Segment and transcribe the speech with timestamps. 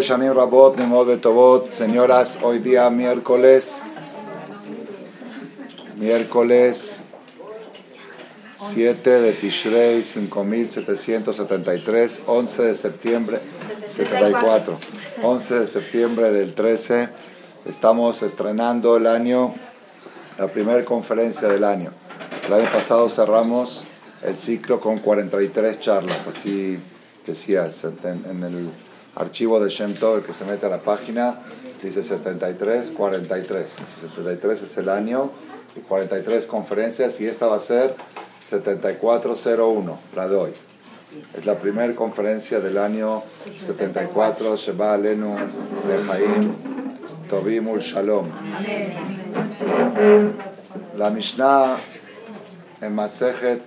[0.00, 0.76] Shanim Rabot,
[1.06, 3.76] Betovot, señoras, hoy día miércoles,
[5.96, 6.98] miércoles
[8.56, 13.40] 7 de Tishrei 5773, 11 de septiembre
[13.88, 14.78] 74,
[15.22, 17.08] 11 de septiembre del 13,
[17.66, 19.54] estamos estrenando el año,
[20.38, 21.92] la primera conferencia del año.
[22.46, 23.84] El año pasado cerramos
[24.22, 26.78] el ciclo con 43 charlas, así
[27.26, 27.70] decía
[28.04, 28.70] en el
[29.14, 31.40] archivo de Shem el que se mete a la página,
[31.82, 33.70] dice 73, 43.
[34.00, 35.30] 73 es el año
[35.76, 37.94] y 43 conferencias y esta va a ser
[38.40, 40.52] 7401, la doy.
[41.36, 43.22] Es la primera conferencia del año
[43.66, 45.36] 74, Sheba Alenu,
[45.86, 46.54] Lejaim,
[47.28, 48.28] Tobimul Shalom.
[50.96, 51.78] La Mishnah
[52.80, 53.60] en Masejet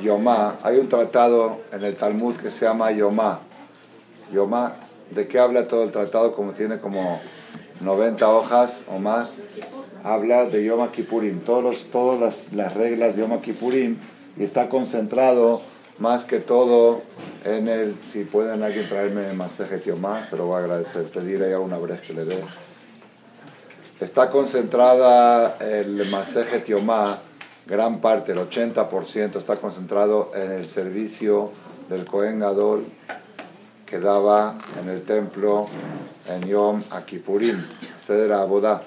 [0.00, 3.40] Yomá, hay un tratado en el Talmud que se llama Yomá
[4.32, 4.74] Yomá,
[5.10, 6.34] ¿de qué habla todo el tratado?
[6.34, 7.20] Como tiene como
[7.80, 9.36] 90 hojas o más,
[10.04, 13.96] habla de Yom Kippurim, todos todas las, las, reglas de Yom Kippurim,
[14.36, 15.62] y está concentrado
[15.98, 17.02] más que todo
[17.44, 21.58] en el, si pueden alguien traerme Masejet Yomá, se lo voy a agradecer, pedirle ya
[21.58, 22.42] una vez que le dé.
[24.00, 27.18] Está concentrada el Masejet Yomá,
[27.66, 31.50] gran parte, el 80% está concentrado en el servicio
[31.88, 32.86] del Kohen Gadol
[33.90, 35.66] que daba en el templo
[36.28, 37.66] en Yom Akipurim,
[38.00, 38.80] Seder Abodá.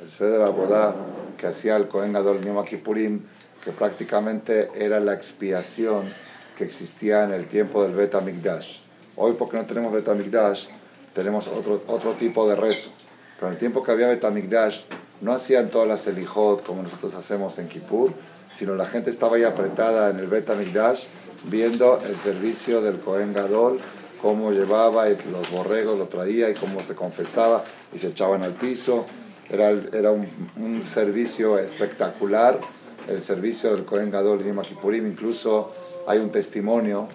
[0.00, 0.94] El Seder Abodá
[1.36, 3.20] que hacía el Kohen Gadol Yom Akipurim,
[3.64, 6.14] que prácticamente era la expiación
[6.56, 8.78] que existía en el tiempo del Bet Amikdash.
[9.16, 10.68] Hoy, porque no tenemos Bet Amikdash,
[11.12, 12.90] tenemos otro, otro tipo de rezo.
[13.36, 14.82] Pero en el tiempo que había Bet Amikdash,
[15.20, 18.12] no hacían todas las elijot como nosotros hacemos en Kippur,
[18.52, 21.06] sino la gente estaba ahí apretada en el Bet Amikdash
[21.44, 23.78] viendo el servicio del Cohen Gadol,
[24.20, 29.06] cómo llevaba los borregos, lo traía y cómo se confesaba y se echaban al piso.
[29.48, 32.60] Era, era un, servicio espectacular,
[33.08, 35.06] el servicio del Cohen Gadol en Kippurim.
[35.06, 35.72] Incluso
[36.06, 37.08] hay un testimonio,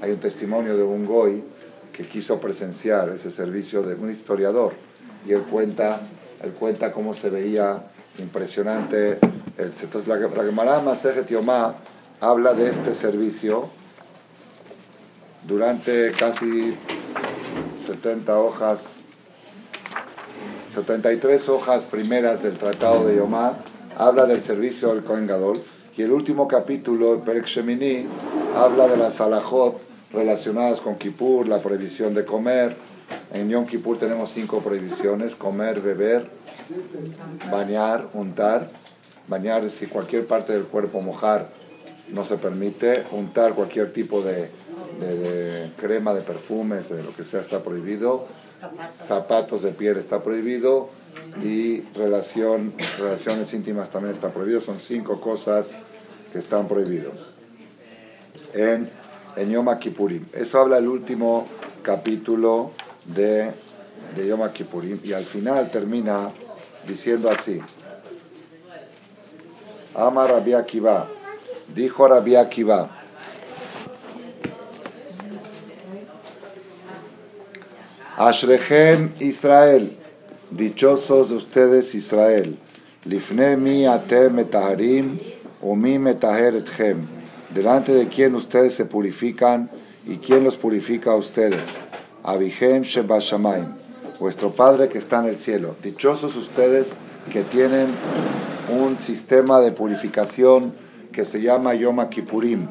[0.00, 1.42] hay un testimonio de un goy
[1.92, 4.72] que quiso presenciar ese servicio de un historiador
[5.26, 6.02] y él cuenta,
[6.42, 7.82] él cuenta cómo se veía
[8.18, 9.18] impresionante.
[9.58, 11.74] Entonces la, la Gemara Masejet Yomá
[12.20, 13.68] habla de este servicio
[15.46, 16.76] durante casi
[17.86, 18.94] 70 hojas,
[20.74, 23.58] 73 hojas primeras del Tratado de Yomá,
[23.96, 25.62] habla del servicio del Kohen Gadol,
[25.96, 28.06] y el último capítulo, Perek Shemini,
[28.54, 29.80] habla de las alajot
[30.12, 32.76] relacionadas con Kippur, la prohibición de comer.
[33.32, 36.28] En Yom Kippur tenemos cinco prohibiciones, comer, beber,
[37.50, 38.68] bañar, untar.
[39.28, 41.48] Bañar es si cualquier parte del cuerpo mojar
[42.08, 44.50] no se permite untar cualquier tipo de,
[45.76, 48.26] crema, de perfumes, de lo que sea, está prohibido.
[48.88, 50.90] Zapatos de piel está prohibido
[51.42, 54.60] y relación, relaciones íntimas también está prohibido.
[54.60, 55.74] Son cinco cosas
[56.32, 57.12] que están prohibidas
[58.54, 58.88] en,
[59.36, 60.26] en Yom Kippurim.
[60.32, 61.46] Eso habla el último
[61.82, 62.72] capítulo
[63.04, 63.52] de,
[64.16, 66.30] de Yom Kippurim y al final termina
[66.86, 67.60] diciendo así.
[69.96, 71.06] Amar Rabbi Akiva.
[71.74, 72.88] Dijo Rabbi Akiva,
[78.18, 79.90] Ashrechem Israel,
[80.54, 82.56] dichosos ustedes Israel,
[83.06, 85.18] Lifne mi atem metaharim,
[85.62, 87.06] o mi metaher etchem,
[87.54, 89.70] delante de quien ustedes se purifican
[90.06, 91.68] y quien los purifica a ustedes,
[92.22, 93.74] Abihem Shebashamaim,
[94.20, 95.74] vuestro Padre que está en el cielo.
[95.82, 96.96] Dichosos ustedes
[97.32, 97.88] que tienen
[98.68, 100.72] un sistema de purificación
[101.12, 102.66] que se llama Yom Kippurim.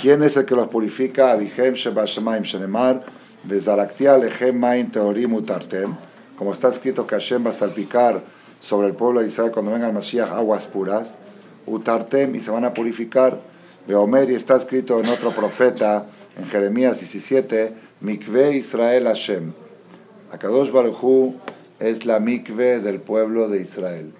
[0.00, 1.32] ¿Quién es el que los purifica?
[1.32, 3.04] Abihem Shebashamaim Shenemar,
[4.54, 5.94] Main Teorim Utartem,
[6.36, 8.20] como está escrito que Hashem va a salpicar
[8.60, 11.18] sobre el pueblo de Israel cuando venga el Mashiach aguas puras,
[11.66, 13.38] Utartem, y se van a purificar.
[13.86, 19.52] Beomer, y está escrito en otro profeta, en Jeremías 17, Mikve Israel Hashem.
[20.32, 21.34] Akadosh Baruchu
[21.82, 24.12] es la mikve del pueblo de Israel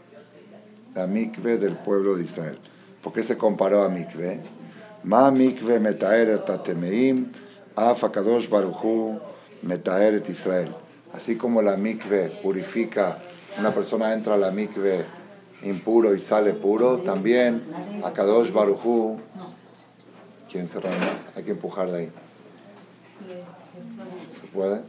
[0.95, 2.59] la mikve del pueblo de Israel.
[3.03, 4.41] ¿Por qué se comparó a mikve?
[5.05, 7.33] Ma mikve metaeret atemeim,
[7.77, 9.19] af akadosh baruchu
[9.63, 10.75] metaeret Israel.
[11.13, 13.19] Así como la mikve purifica,
[13.59, 15.05] una persona entra a la mikve
[15.63, 17.63] impuro y sale puro, también
[18.05, 19.19] akadosh baruchu,
[20.51, 21.27] ¿quién cerrar más?
[21.35, 22.11] Hay que empujar de ahí.
[24.41, 24.81] ¿Se puede?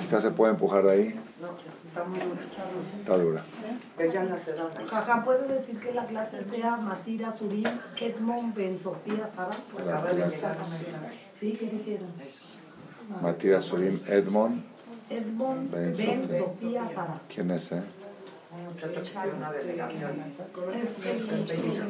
[0.00, 1.20] Quizás se puede empujar de ahí.
[1.40, 1.48] No,
[1.86, 2.40] está muy dura.
[3.00, 3.44] Está dura.
[3.96, 4.70] Pero ya la se da.
[4.88, 7.68] Jaja, ¿puedo decir que la clase sea Matira Surim,
[8.00, 9.50] Edmond, Ben Sofía, Sara?
[9.72, 10.02] Pues La.
[11.38, 12.08] Sí, ¿qué dijeron?
[13.20, 14.64] Matira Surim Edmond.
[15.10, 16.38] Edmond, Ben Ben, Sofía.
[16.38, 17.20] Sofía, Sara.
[17.28, 17.82] ¿Quién es, eh?
[20.74, 20.98] Es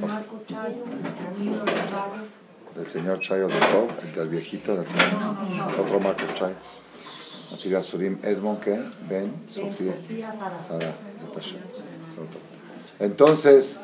[0.00, 2.42] Marco Chayo, Camilo Lozano.
[2.76, 5.78] Del señor Chayo de Top, el del viejito, del señor.
[5.78, 6.54] Otro Marco Chayo.
[7.50, 8.70] Matira Surim Edmond, ¿qué?
[8.70, 9.92] Ben Ben Sofía.
[10.66, 10.94] Sara.
[12.98, 13.78] Entonces,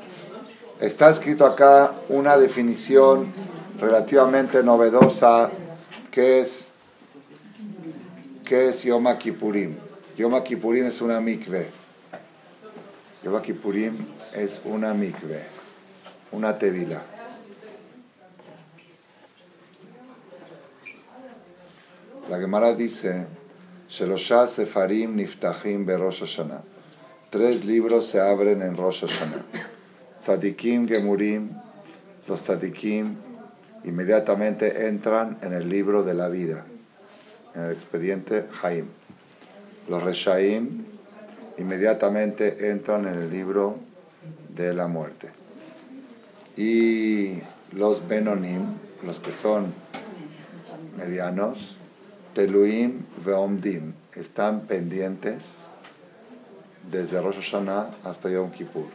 [0.80, 3.30] está escrito acá una definición
[3.78, 5.50] relativamente novedosa
[6.10, 6.70] que es,
[8.46, 9.76] que es Yom Kippurim.
[10.16, 11.68] Yom Kippurim es una mikve.
[13.22, 13.98] Yom Kippurim
[14.34, 15.42] es una mikve,
[16.32, 17.17] una tevila.
[22.28, 23.24] La Gemara dice,
[23.88, 26.60] Shelosha Sefarim Niftachim Berosh Hashanah.
[27.30, 29.44] Tres libros se abren en Rosh Hashanah.
[30.20, 31.48] Tzadikim Gemurim,
[32.26, 33.16] los tzadikim
[33.84, 36.66] inmediatamente entran en el libro de la vida,
[37.54, 38.84] en el expediente Haim.
[39.88, 40.84] Los Reshaim
[41.56, 43.78] inmediatamente entran en el libro
[44.50, 45.30] de la muerte.
[46.58, 47.40] Y
[47.72, 48.74] los Benonim,
[49.06, 49.72] los que son
[50.98, 51.77] medianos,
[52.34, 55.64] Teluim Veomdim, están pendientes
[56.90, 58.86] desde Rosh Hashanah hasta Yom Kippur,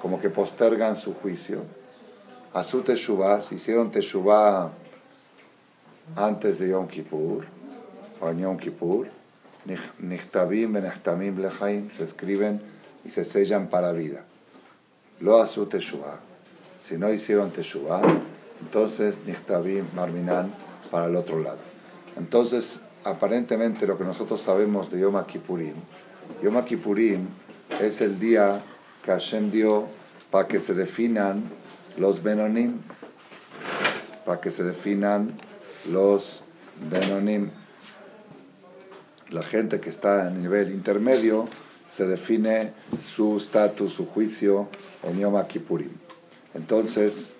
[0.00, 1.62] como que postergan su juicio.
[2.54, 4.70] A su Teshuvah, si hicieron Teshuvah
[6.16, 7.44] antes de Yom Kippur,
[8.20, 9.08] o en Yom Kippur,
[9.64, 12.60] Nich- Nichtabim Benechtamim Lechaim, se escriben
[13.04, 14.24] y se sellan para vida.
[15.20, 16.18] Lo a su Teshuvah.
[16.82, 18.02] Si no hicieron Teshuvah,
[18.60, 20.52] entonces Nichtabim Marminan
[20.90, 21.71] para el otro lado.
[22.16, 25.74] Entonces, aparentemente lo que nosotros sabemos de Yom Kippurim,
[26.42, 27.26] Yom Kippurim
[27.80, 28.62] es el día
[29.04, 29.86] que Hashem dio
[30.30, 31.44] para que se definan
[31.98, 32.80] los Benonim,
[34.24, 35.32] para que se definan
[35.90, 36.42] los
[36.90, 37.50] Benonim.
[39.30, 41.48] La gente que está en nivel intermedio
[41.88, 42.72] se define
[43.06, 44.68] su estatus, su juicio
[45.02, 45.90] en Yom Kippurim.
[46.54, 47.34] Entonces,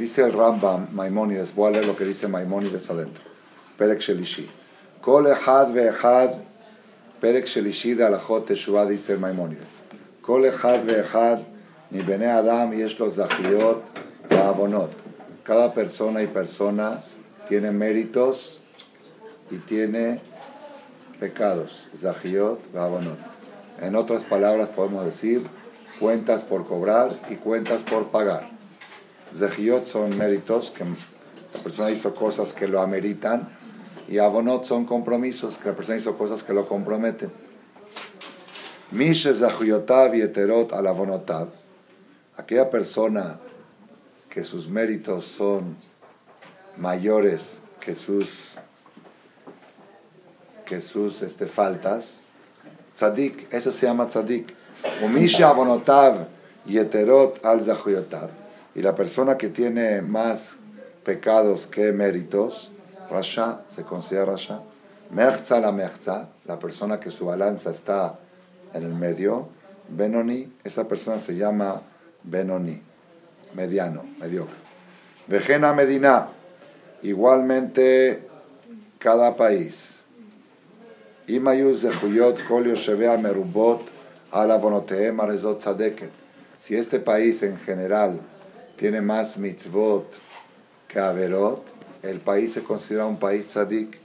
[0.00, 3.22] Dice el Rambam, Maimónides, voy a leer lo que dice Maimónides adentro.
[3.76, 4.48] Perek Shelishi.
[5.02, 6.36] Kol echad ve'echad,
[7.20, 9.68] Perek Shelishi de Alachot Teshuvah, dice Maimónides.
[10.22, 11.40] Kol echad ve'echad,
[11.90, 13.82] mi bene Adam yesh lo zachiot
[14.30, 14.90] va'avonot.
[15.44, 17.02] Cada persona y persona
[17.46, 18.58] tiene méritos
[19.50, 20.18] y tiene
[21.20, 21.90] pecados.
[21.94, 23.18] Zachiot va'avonot.
[23.82, 25.46] En otras palabras podemos decir
[25.98, 28.59] cuentas por cobrar y cuentas por pagar.
[29.34, 33.48] Zehiyot son méritos, que la persona hizo cosas que lo ameritan,
[34.08, 37.30] y abonot son compromisos, que la persona hizo cosas que lo comprometen.
[38.90, 41.48] Mishe zahiyotav y al abonotav,
[42.36, 43.38] aquella persona
[44.28, 45.76] que sus méritos son
[46.76, 48.54] mayores que sus,
[50.66, 52.20] que sus este, faltas,
[52.96, 54.52] tzadik, eso se llama tzadik.
[55.02, 56.26] Umishe abonotav
[56.66, 58.40] y eterot al zahiyotav
[58.74, 60.56] y la persona que tiene más
[61.04, 62.70] pecados que méritos,
[63.10, 64.60] Rasha, se considera Rasha.
[65.10, 68.18] Mechza la Mechza, la persona que su balanza está
[68.72, 69.48] en el medio.
[69.88, 71.82] Benoni, esa persona se llama
[72.22, 72.80] Benoni,
[73.54, 74.54] mediano, mediocre.
[75.26, 76.28] Vejena Medina,
[77.02, 78.22] igualmente
[78.98, 80.00] cada país.
[81.26, 83.82] Imayuz de Huyot, Kolio Shevea Merubot,
[84.30, 86.10] Alabonotehem Arezot Tzadeket.
[86.58, 88.20] Si este país en general
[88.80, 90.06] tiene más mitzvot
[90.88, 91.62] que averot,
[92.02, 93.98] el país se considera un país tzadik.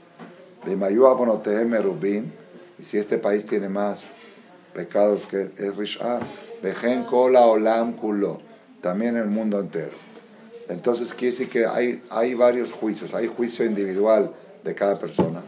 [2.78, 4.04] Y si este país tiene más
[4.74, 6.20] pecados que es rish'ah,
[6.62, 8.42] vejen kola olam kulo,
[8.82, 9.96] también el mundo entero.
[10.68, 15.40] Entonces quiere decir que hay, hay varios juicios, hay juicio individual de cada persona,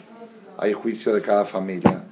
[0.56, 2.02] hay juicio de cada familia,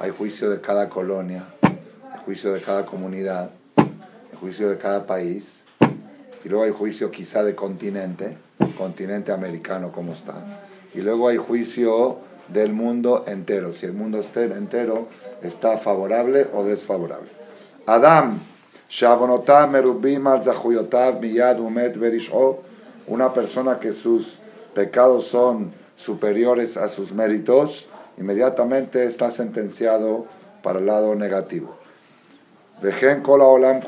[0.00, 5.65] hay juicio de cada colonia, hay juicio de cada comunidad, hay juicio de cada país,
[6.46, 8.36] y luego hay juicio quizá de continente,
[8.78, 10.34] continente americano como está,
[10.94, 15.08] y luego hay juicio del mundo entero, si el mundo entero
[15.42, 17.28] está favorable o desfavorable.
[17.84, 18.38] Adam,
[23.08, 24.38] una persona que sus
[24.72, 27.88] pecados son superiores a sus méritos,
[28.18, 30.26] inmediatamente está sentenciado
[30.62, 31.76] para el lado negativo.
[32.80, 33.80] Vejen kola olam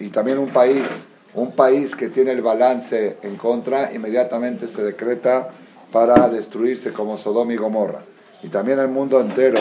[0.00, 5.50] y también un país Un país que tiene el balance en contra, inmediatamente se decreta
[5.92, 8.02] para destruirse como Sodoma y Gomorra.
[8.42, 9.60] Y también el mundo entero,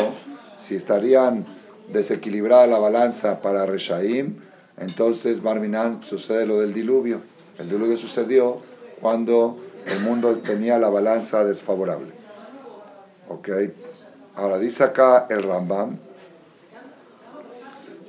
[0.57, 1.45] si estarían
[1.91, 4.35] desequilibrada la balanza para Reshaim,
[4.77, 7.21] entonces Barminan sucede lo del diluvio.
[7.57, 8.61] El diluvio sucedió
[9.01, 12.13] cuando el mundo tenía la balanza desfavorable.
[13.27, 13.49] ¿Ok?
[14.35, 15.97] Ahora dice acá el Rambam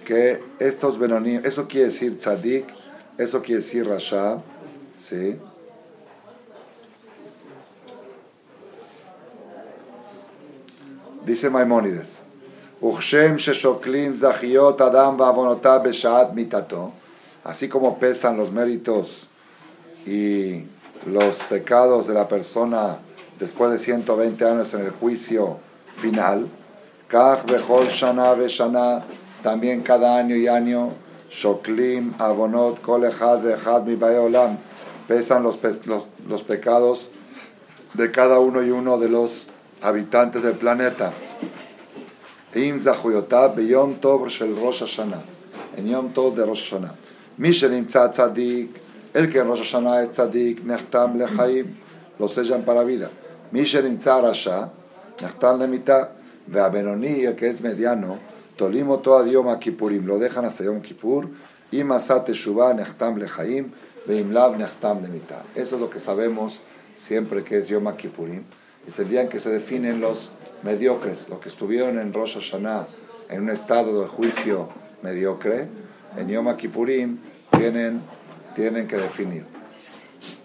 [0.05, 2.80] que estos Benonim, eso quiere decir tzadik,
[3.21, 4.39] eso quiere decir rasha,
[4.99, 5.37] ¿sí?
[11.27, 12.23] Dice Maimónides,
[17.45, 19.29] Así como pesan los méritos
[20.07, 20.65] y
[21.05, 23.00] los pecados de la persona
[23.39, 25.59] después de 120 años en el juicio
[25.95, 26.49] final,
[29.43, 30.95] también cada año y año,
[31.31, 33.87] Shoklim, Abonot, Kolehad, Vehad,
[34.19, 34.59] Olam,
[35.07, 37.09] pesan los, los, los pecados
[37.95, 39.47] de cada uno y uno de los
[39.81, 41.13] habitantes del planeta.
[42.53, 42.81] En
[45.87, 46.95] Yom Tov de Rosh Hashanah.
[47.37, 48.71] Mishelim Tzadik,
[49.15, 51.77] el que en Rosh Hashanah es Tzadik, Nechtam Lechaim,
[52.19, 53.09] lo sellan para vida.
[53.53, 54.69] Mishelim Tzarasha,
[55.21, 56.11] Nechtam Lemita,
[56.49, 58.19] Veabenoni, el que es mediano,
[58.61, 61.26] Tolimo toda Yom Kippurim, lo dejan hasta Yom Kippur,
[61.73, 63.71] y Masat Teshuvah, Nechtam Lechaim,
[64.07, 65.45] Veimlav Nechtam Lemita.
[65.55, 66.61] Eso es lo que sabemos
[66.95, 68.43] siempre que es Yom Kippurim.
[68.87, 72.87] Es el día en que se definen los mediocres, los que estuvieron en Rosh Hashanah
[73.31, 74.69] en un estado de juicio
[75.02, 75.67] mediocre,
[76.19, 77.17] en Yom Kippurim
[77.57, 78.02] tienen,
[78.55, 79.45] tienen que definir.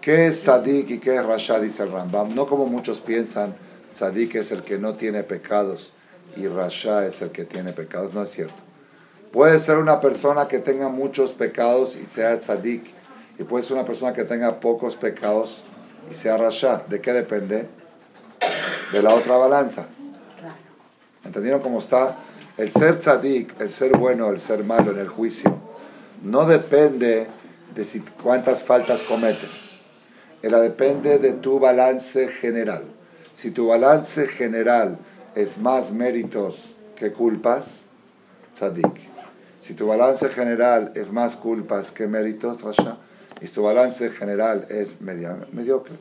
[0.00, 1.60] ¿Qué es Sadik y qué es Rasha?
[1.60, 2.34] Dice el Rambam.
[2.34, 3.54] No como muchos piensan,
[3.92, 5.92] Sadik es el que no tiene pecados
[6.36, 8.14] y Rasha es el que tiene pecados.
[8.14, 8.54] No es cierto.
[9.32, 12.84] Puede ser una persona que tenga muchos pecados y sea Sadik.
[13.38, 15.62] Y puede ser una persona que tenga pocos pecados
[16.10, 16.84] y sea Rasha.
[16.88, 17.66] ¿De qué depende?
[18.92, 19.86] De la otra balanza.
[21.24, 22.16] ¿Entendieron cómo está?
[22.56, 25.54] El ser tzadik, el ser bueno, el ser malo en el juicio,
[26.22, 27.26] no depende
[27.74, 29.70] de si, cuántas faltas cometes.
[30.42, 32.84] Ella depende de tu balance general.
[33.34, 34.98] Si tu balance general
[35.36, 37.82] es más méritos que culpas,
[38.56, 38.98] tzadik.
[39.62, 42.96] Si tu balance general es más culpas que méritos, rasha.
[43.40, 45.94] Y tu balance general es mediocre.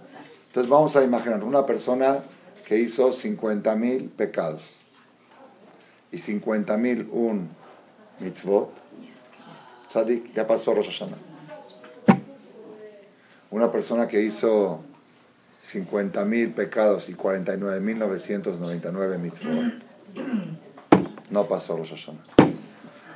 [0.48, 2.20] Entonces vamos a imaginar una persona
[2.66, 4.64] que hizo 50.000 pecados
[6.14, 7.50] y 50.000 un
[8.22, 8.72] mitzvot,
[9.90, 11.04] tzadik, ya pasó Rosh.
[13.52, 14.80] Una persona que hizo
[15.66, 19.74] 50.000 pecados y 49.999 mitzvot,
[21.32, 22.24] no pasó Rosh Hashanah.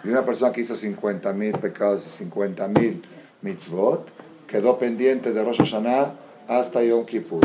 [0.04, 3.04] Y una persona que hizo 50.000 pecados y 50.000
[3.44, 4.10] mitzvot,
[4.48, 6.16] quedó pendiente de Rosh Hashanah
[6.48, 7.42] hasta Yom Kippur.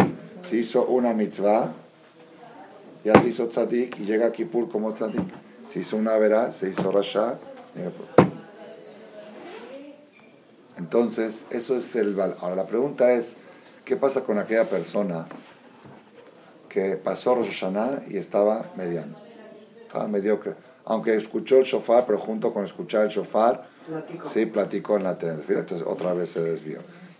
[0.48, 1.74] Se hizo una mitzvah,
[3.04, 5.28] ya se hizo tzadik y llega a Kippur como tzadik.
[5.68, 7.34] Se hizo una verá, se hizo rasha.
[10.78, 13.36] Entonces, eso es el Ahora, la pregunta es,
[13.84, 15.26] ¿qué pasa con aquella persona
[16.68, 19.16] que pasó Rosh Hashanah y estaba mediano?
[19.86, 20.54] Estaba mediocre.
[20.86, 23.64] Aunque escuchó el shofar, pero junto con escuchar el shofar,
[24.32, 25.42] sí, platicó en la tele.
[25.48, 26.78] Entonces, otra vez se desvió.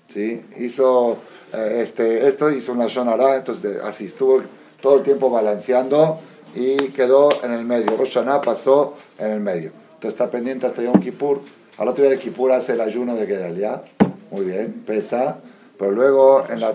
[0.09, 0.45] ¿Sí?
[0.59, 1.19] Hizo
[1.53, 4.43] eh, este, esto, hizo una shonara, entonces así estuvo
[4.81, 6.21] todo el tiempo balanceando
[6.55, 7.97] y quedó en el medio.
[7.97, 9.73] Rosh pasó en el medio.
[9.95, 11.41] Entonces está pendiente hasta Yom Kippur.
[11.79, 13.83] Al otro día de Kippur hace el ayuno de Gedalia.
[14.31, 15.39] Muy bien, pesa.
[15.79, 16.73] Pero luego en la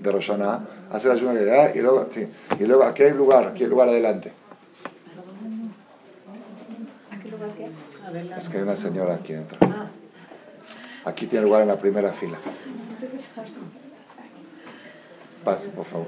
[0.00, 0.32] de Rosh
[0.92, 2.26] hace el ayuno de y luego, sí.
[2.58, 4.32] y luego aquí hay lugar, aquí hay lugar adelante.
[8.38, 9.58] Es que hay una señora aquí dentro.
[11.04, 12.38] Aquí tiene lugar en la primera fila.
[15.44, 16.06] Pase, por favor.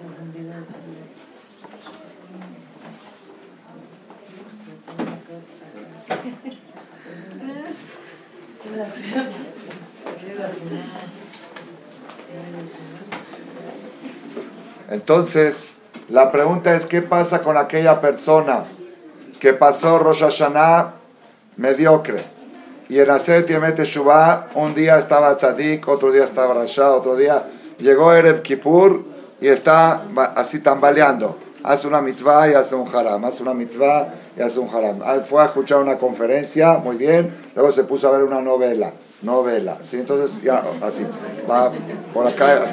[14.90, 15.72] Entonces,
[16.08, 18.66] la pregunta es, ¿qué pasa con aquella persona
[19.40, 20.94] que pasó Rosh Hashanah
[21.56, 22.22] mediocre?
[22.88, 27.42] Y en hacer Tiemete Shubá, un día estaba Tzadik, otro día estaba Rasha, otro día
[27.78, 29.04] llegó Erev Kippur
[29.40, 30.02] y está
[30.34, 34.68] así tambaleando hace una mitzvah y hace un haram, hace una mitzvah y hace un
[34.74, 35.00] haram.
[35.04, 38.92] Ah, fue a escuchar una conferencia, muy bien, luego se puso a ver una novela,
[39.22, 39.96] novela, ¿sí?
[39.96, 41.04] Entonces ya, así,
[41.48, 41.72] va
[42.14, 42.66] por acá,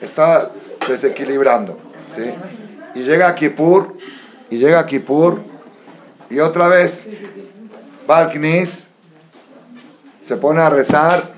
[0.00, 0.50] está
[0.88, 1.78] desequilibrando,
[2.14, 2.32] ¿sí?
[2.94, 3.96] Y llega a Kippur,
[4.50, 5.40] y llega a Kippur,
[6.28, 7.08] y otra vez
[8.10, 8.30] va
[10.20, 11.32] se pone a rezar,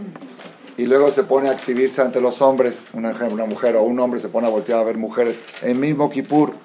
[0.76, 4.18] y luego se pone a exhibirse ante los hombres, una, una mujer o un hombre
[4.18, 6.63] se pone a voltear a ver mujeres, en mismo Kippur.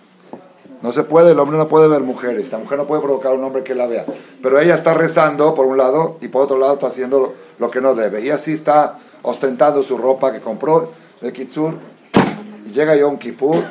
[0.81, 3.35] No se puede, el hombre no puede ver mujeres, la mujer no puede provocar a
[3.35, 4.05] un hombre que la vea.
[4.41, 7.81] Pero ella está rezando por un lado y por otro lado está haciendo lo, que
[7.81, 8.21] no debe.
[8.21, 11.75] Y así está ostentando su ropa que compró de Kitsur.
[12.65, 13.61] Y llega Yom Kippur,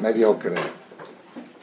[0.00, 0.54] mediocre.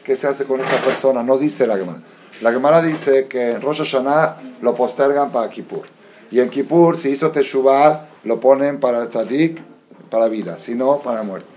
[0.04, 1.22] ¿Qué se hace con esta persona?
[1.22, 2.00] No dice la Gemara.
[2.42, 5.82] La Gemara dice que en Rosh Hashanah lo postergan para Kippur.
[6.30, 9.62] Y en Kippur, si hizo Teshuvah, lo ponen para el Tzadik,
[10.10, 11.51] para vida, si no, para muerte.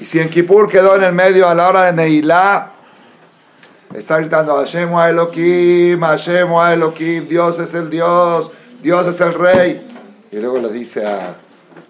[0.00, 2.72] Y si en Kippur quedó en el medio a la hora de Neilá,
[3.94, 8.50] está gritando Hashem Elohim, Hashem Elohim, Dios es el Dios,
[8.82, 9.82] Dios es el Rey.
[10.30, 11.36] Y luego le dice a,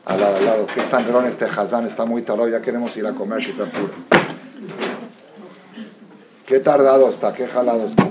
[0.04, 3.12] al lado, al lado, qué sangrón este Hazán, está muy tarado, ya queremos ir a
[3.12, 3.52] comer, que.
[6.46, 8.06] Qué tardado está, qué jalado está.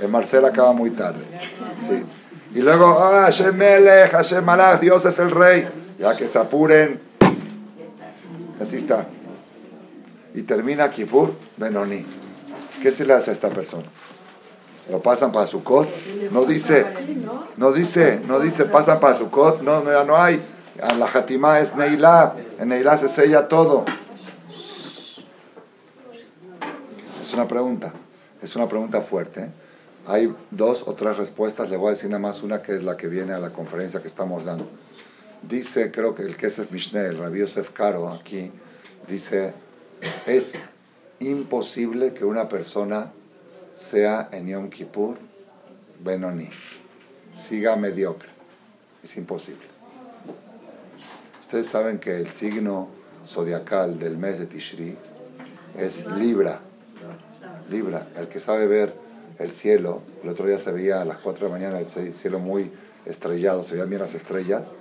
[0.00, 1.24] El Marcel acaba muy tarde.
[1.86, 2.02] Sí.
[2.54, 5.68] Y luego, ah, Hashem Melech, Dios es el Rey.
[5.98, 7.09] Ya que se apuren.
[8.60, 9.06] Así está.
[10.34, 12.04] Y termina Kippur, Benoni.
[12.82, 13.84] ¿Qué se le hace a esta persona?
[14.90, 15.88] ¿Lo pasan para su cot?
[16.30, 16.84] No dice,
[17.56, 19.62] no dice, no dice, pasan para su cot.
[19.62, 20.40] No, no, ya no hay.
[20.98, 22.34] La Hatimá es Neilá.
[22.58, 23.84] En Neilá se sella todo.
[27.22, 27.92] Es una pregunta.
[28.42, 29.44] Es una pregunta fuerte.
[29.44, 29.50] ¿eh?
[30.06, 31.70] Hay dos o tres respuestas.
[31.70, 34.00] Le voy a decir nada más una que es la que viene a la conferencia
[34.00, 34.66] que estamos dando.
[35.42, 38.52] Dice, creo que el Kesef Mishneh, el Rabbi Yosef Karo, aquí,
[39.08, 39.54] dice,
[40.26, 40.52] es
[41.18, 43.10] imposible que una persona
[43.74, 45.16] sea en Yom Kippur
[46.04, 46.50] Benoni,
[47.38, 48.28] siga mediocre.
[49.02, 49.64] Es imposible.
[51.40, 52.88] Ustedes saben que el signo
[53.26, 54.96] zodiacal del mes de Tishri
[55.78, 56.60] es Libra.
[57.70, 58.94] Libra, el que sabe ver
[59.38, 62.38] el cielo, el otro día se veía a las 4 de la mañana el cielo
[62.38, 62.70] muy
[63.06, 64.72] estrellado, se veían bien las estrellas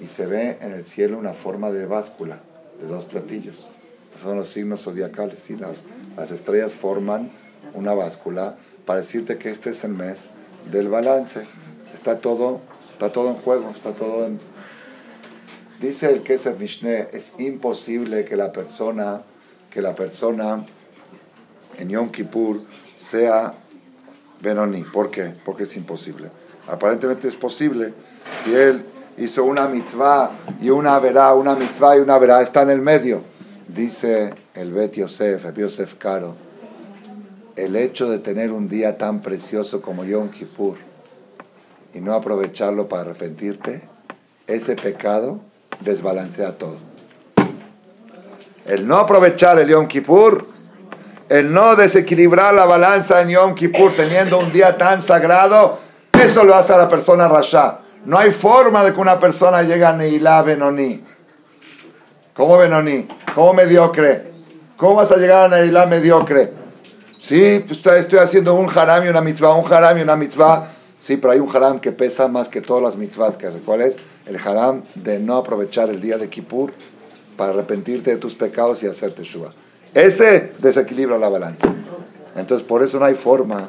[0.00, 2.38] y se ve en el cielo una forma de báscula,
[2.80, 3.56] de dos platillos.
[4.22, 5.78] Son los signos zodiacales y las,
[6.16, 7.30] las estrellas forman
[7.74, 10.30] una báscula para decirte que este es el mes
[10.70, 11.46] del balance.
[11.94, 12.60] Está todo,
[12.92, 14.28] está todo en juego, está todo.
[15.80, 19.22] Dice el Kesef Mishneh, es imposible que la persona,
[19.70, 20.64] que la persona
[21.78, 22.62] en Yom Kippur
[22.96, 23.54] sea
[24.40, 24.82] Benoni.
[24.82, 25.34] ¿Por qué?
[25.44, 26.30] Porque es imposible.
[26.66, 27.94] Aparentemente es posible
[28.44, 28.84] si él
[29.18, 33.22] hizo una mitzvah y una verá, una mitzvah y una verá, está en el medio.
[33.66, 36.34] Dice el Bet Yosef, el Yosef Caro,
[37.56, 40.76] el hecho de tener un día tan precioso como Yom Kippur
[41.92, 43.82] y no aprovecharlo para arrepentirte,
[44.46, 45.40] ese pecado
[45.80, 46.76] desbalancea todo.
[48.66, 50.46] El no aprovechar el Yom Kippur,
[51.28, 55.78] el no desequilibrar la balanza en Yom Kippur teniendo un día tan sagrado,
[56.12, 57.80] eso lo hace a la persona rasha.
[58.08, 60.98] No hay forma de que una persona llegue a Neilá Benoni.
[62.32, 63.06] ¿Cómo Benoni?
[63.34, 64.32] ¿Cómo mediocre?
[64.78, 66.50] ¿Cómo vas a llegar a Neilá mediocre?
[67.18, 70.68] Sí, pues estoy haciendo un haram y una mitzvah, un haram y una mitzvah.
[70.98, 73.58] Sí, pero hay un haram que pesa más que todas las mitzvahs que hace.
[73.58, 73.96] ¿Cuál es?
[74.24, 76.72] El haram de no aprovechar el día de Kippur
[77.36, 79.52] para arrepentirte de tus pecados y hacerte shua.
[79.92, 81.74] Ese desequilibra la balanza.
[82.36, 83.68] Entonces, por eso no hay forma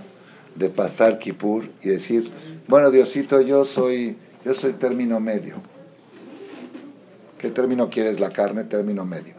[0.56, 2.32] de pasar Kippur y decir,
[2.70, 5.56] bueno, Diosito, yo soy yo soy término medio.
[7.38, 8.64] ¿Qué término quieres la carne?
[8.64, 9.36] Término medio.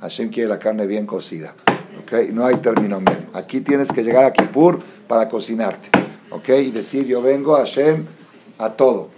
[0.00, 1.54] Hashem quiere la carne bien cocida.
[2.00, 2.30] ¿Ok?
[2.32, 3.28] No hay término medio.
[3.34, 5.90] Aquí tienes que llegar a Kippur para cocinarte.
[6.30, 6.48] ¿Ok?
[6.48, 8.06] Y decir, yo vengo a Hashem
[8.58, 9.10] a todo.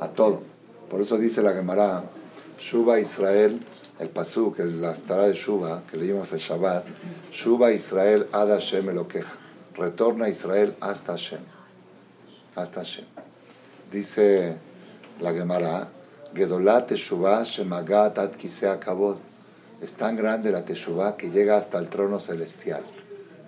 [0.00, 0.42] A todo.
[0.90, 2.04] Por eso dice la Gemara,
[2.58, 3.60] Shuba Israel,
[3.98, 6.84] el pasuk, el Haftarah de Shuba, que leímos el Shabbat,
[7.32, 9.32] Shuba Israel ad Hashem queja.
[9.76, 11.40] Retorna Israel hasta Hashem.
[12.54, 13.04] Hasta Hashem.
[13.90, 14.56] Dice
[15.20, 15.88] la Gemara,
[16.34, 19.18] Gedolat Teshuvah Shemagat Ad Kisea Kabod.
[19.80, 22.82] Es tan grande la Teshuvah que llega hasta el trono celestial.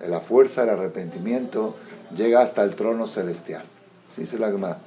[0.07, 1.77] La fuerza del arrepentimiento
[2.15, 3.65] llega hasta el trono celestial.
[4.11, 4.79] Así dice la Gemara.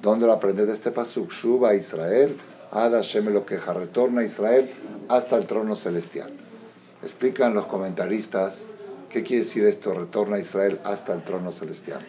[0.00, 1.30] ¿Dónde lo aprendes de este pasuk?
[1.30, 2.36] Shuba Israel,
[2.72, 3.72] Ad Hashem lo queja.
[3.72, 4.70] Retorna Israel
[5.08, 6.30] hasta el trono celestial.
[7.02, 8.62] Explican los comentaristas
[9.10, 12.00] qué quiere decir esto, retorna Israel hasta el trono celestial.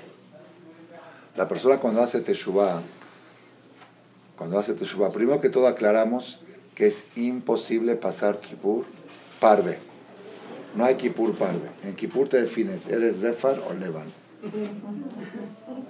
[1.36, 2.82] La persona cuando hace Teshuvah
[4.44, 5.10] cuando hace Teshuvah.
[5.10, 6.42] Primero que todo aclaramos
[6.76, 8.84] que es imposible pasar Kippur
[9.40, 9.78] parve.
[10.76, 11.70] No hay Kippur parve.
[11.82, 14.08] En Kippur te defines, ¿eres Zefar o Levan?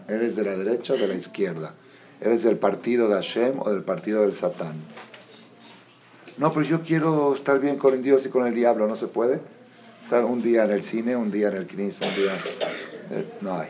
[0.08, 1.74] ¿Eres de la derecha o de la izquierda?
[2.22, 4.76] ¿Eres del partido de Hashem o del partido del Satán?
[6.38, 9.40] No, pero yo quiero estar bien con Dios y con el diablo, ¿no se puede?
[10.04, 12.34] Estar un día en el cine, un día en el Knis, un día...
[13.10, 13.70] Eh, no hay.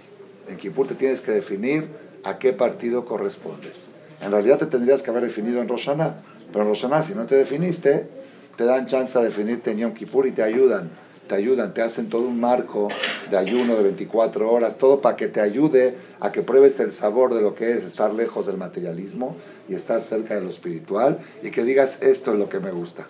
[0.50, 1.88] En Kippur te tienes que definir
[2.26, 3.93] a qué partido correspondes.
[4.24, 6.16] En realidad te tendrías que haber definido en Roshaná.
[6.52, 8.08] Pero en Roshaná, si no te definiste,
[8.56, 10.90] te dan chance de definirte en Yom Kippur y te ayudan.
[11.28, 12.90] Te ayudan, te hacen todo un marco
[13.32, 17.34] de ayuno de 24 horas, todo para que te ayude a que pruebes el sabor
[17.34, 19.38] de lo que es estar lejos del materialismo
[19.70, 23.08] y estar cerca de lo espiritual y que digas, esto es lo que me gusta,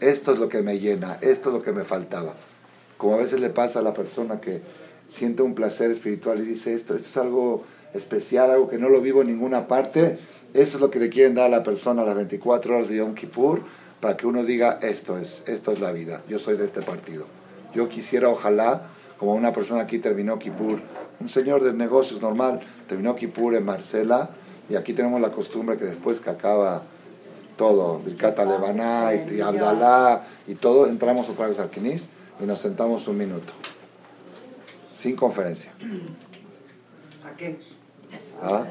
[0.00, 2.34] esto es lo que me llena, esto es lo que me faltaba.
[2.98, 4.60] Como a veces le pasa a la persona que
[5.08, 9.00] siente un placer espiritual y dice, esto, esto es algo especial, algo que no lo
[9.00, 10.18] vivo en ninguna parte,
[10.54, 12.96] eso es lo que le quieren dar a la persona a las 24 horas de
[12.96, 13.62] Yom Kippur
[14.00, 17.26] para que uno diga, esto es, esto es la vida, yo soy de este partido.
[17.74, 18.82] Yo quisiera, ojalá,
[19.18, 20.80] como una persona aquí terminó Kippur,
[21.20, 24.30] un señor de negocios normal, terminó Kippur en Marcela,
[24.70, 26.82] y aquí tenemos la costumbre que después que acaba
[27.56, 32.08] todo, Birkata Levaná y, y Abdalá y todo, entramos otra vez al Kinis
[32.40, 33.52] y nos sentamos un minuto,
[34.94, 35.72] sin conferencia.
[37.24, 37.58] ¿A qué?
[38.42, 38.64] ¿Ah?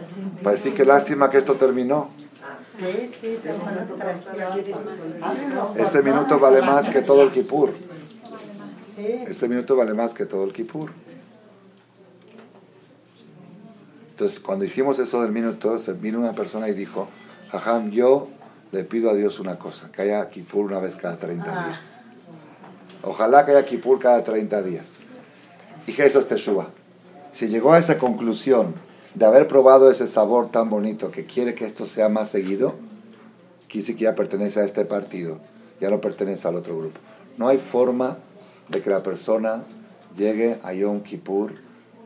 [0.43, 2.09] Para decir que lástima que esto terminó.
[5.75, 7.71] Ese minuto vale más que todo el Kippur.
[8.97, 10.91] Ese minuto vale más que todo el Kippur.
[14.11, 17.07] Entonces, cuando hicimos eso del minuto, se vino una persona y dijo,
[17.51, 18.29] Jajam, yo
[18.71, 21.97] le pido a Dios una cosa, que haya Kippur una vez cada 30 días.
[23.03, 24.85] Ojalá que haya Kippur cada 30 días.
[25.85, 26.69] Y Jesús te suba.
[27.33, 28.73] Si llegó a esa conclusión
[29.17, 32.75] de haber probado ese sabor tan bonito que quiere que esto sea más seguido,
[33.67, 35.39] quise que ya pertenece a este partido,
[35.81, 36.99] ya no pertenece al otro grupo.
[37.35, 38.19] No hay forma
[38.69, 39.63] de que la persona
[40.15, 41.53] llegue a Yom Kippur,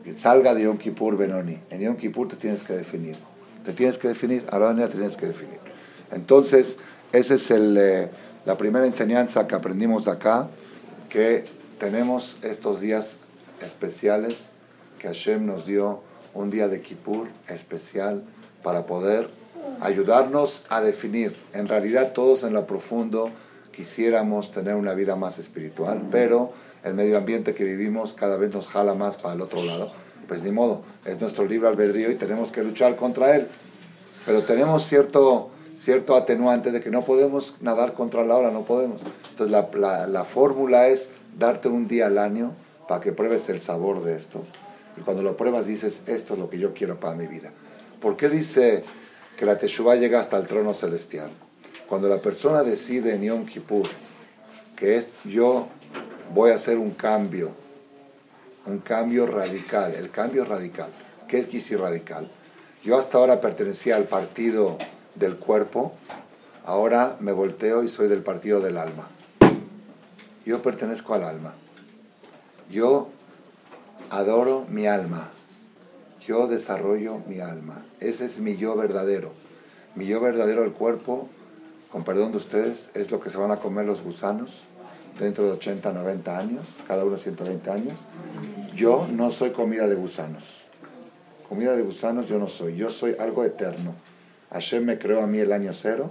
[0.02, 1.58] que salga de Yom Kippur Benoni.
[1.68, 3.16] En Yom Kippur te tienes que definir.
[3.62, 5.58] Te tienes que definir, a la manera te tienes que definir.
[6.12, 6.78] Entonces,
[7.12, 8.08] esa es el, eh,
[8.46, 10.48] la primera enseñanza que aprendimos acá,
[11.10, 11.44] que
[11.78, 13.18] tenemos estos días
[13.60, 14.46] especiales
[14.98, 16.00] que Hashem nos dio
[16.34, 18.22] un día de Kippur especial
[18.62, 19.28] para poder
[19.80, 21.36] ayudarnos a definir.
[21.52, 23.30] En realidad todos en lo profundo
[23.72, 26.52] quisiéramos tener una vida más espiritual, pero
[26.84, 29.90] el medio ambiente que vivimos cada vez nos jala más para el otro lado.
[30.28, 33.48] Pues ni modo, es nuestro libre albedrío y tenemos que luchar contra él.
[34.24, 39.00] Pero tenemos cierto, cierto atenuante de que no podemos nadar contra la ola, no podemos.
[39.30, 42.52] Entonces la, la, la fórmula es darte un día al año
[42.88, 44.44] para que pruebes el sabor de esto.
[44.96, 47.50] Y cuando lo pruebas dices, esto es lo que yo quiero para mi vida.
[48.00, 48.84] ¿Por qué dice
[49.36, 51.30] que la Teshuvah llega hasta el trono celestial?
[51.88, 53.88] Cuando la persona decide en Yom Kippur
[54.82, 55.68] que es, yo
[56.34, 57.52] voy a hacer un cambio,
[58.66, 60.90] un cambio radical, el cambio radical.
[61.28, 62.28] ¿Qué es Kisi radical?
[62.82, 64.78] Yo hasta ahora pertenecía al partido
[65.14, 65.92] del cuerpo,
[66.64, 69.06] ahora me volteo y soy del partido del alma.
[70.44, 71.54] Yo pertenezco al alma.
[72.68, 73.11] Yo
[74.12, 75.30] adoro mi alma.
[76.26, 77.82] Yo desarrollo mi alma.
[77.98, 79.32] Ese es mi yo verdadero.
[79.94, 81.28] Mi yo verdadero, el cuerpo,
[81.90, 84.62] con perdón de ustedes, es lo que se van a comer los gusanos
[85.18, 87.94] dentro de 80, 90 años, cada uno 120 años.
[88.76, 90.44] Yo no soy comida de gusanos.
[91.48, 92.76] Comida de gusanos yo no soy.
[92.76, 93.94] Yo soy algo eterno.
[94.52, 96.10] Hashem me creó a mí el año cero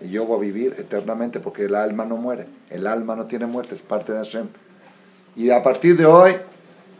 [0.00, 2.46] y yo voy a vivir eternamente porque el alma no muere.
[2.70, 4.48] El alma no tiene muerte, es parte de Hashem.
[5.36, 6.36] Y a partir de hoy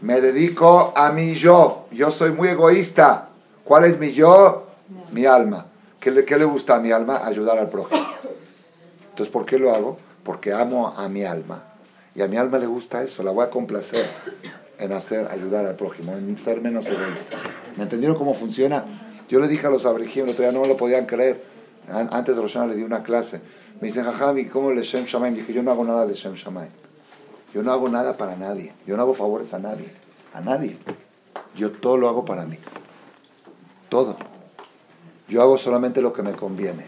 [0.02, 1.86] me dedico a mi yo.
[1.90, 3.28] Yo soy muy egoísta.
[3.64, 4.66] ¿Cuál es mi yo?
[5.12, 5.66] Mi alma.
[6.00, 7.24] ¿Qué le, qué le gusta a mi alma?
[7.24, 8.06] Ayudar al prójimo.
[9.10, 9.98] Entonces, ¿por qué lo hago?
[10.22, 11.62] Porque amo a mi alma.
[12.14, 13.22] Y a mi alma le gusta eso.
[13.22, 14.06] La voy a complacer
[14.78, 17.38] en hacer, ayudar al prójimo, en ser menos egoísta.
[17.76, 18.84] ¿Me entendieron cómo funciona?
[19.28, 21.42] Yo le dije a los abrejíes, el otro día no me lo podían creer.
[21.88, 23.40] Antes de Roshana le di una clase.
[23.80, 25.34] Me dicen, Jajami, ¿cómo le Shem Shamaim?
[25.34, 26.68] Dije, yo no hago nada de Shem Shamaim.
[27.54, 28.72] Yo no hago nada para nadie.
[28.84, 29.86] Yo no hago favores a nadie.
[30.34, 30.76] A nadie.
[31.56, 32.58] Yo todo lo hago para mí.
[33.88, 34.16] Todo.
[35.28, 36.86] Yo hago solamente lo que me conviene.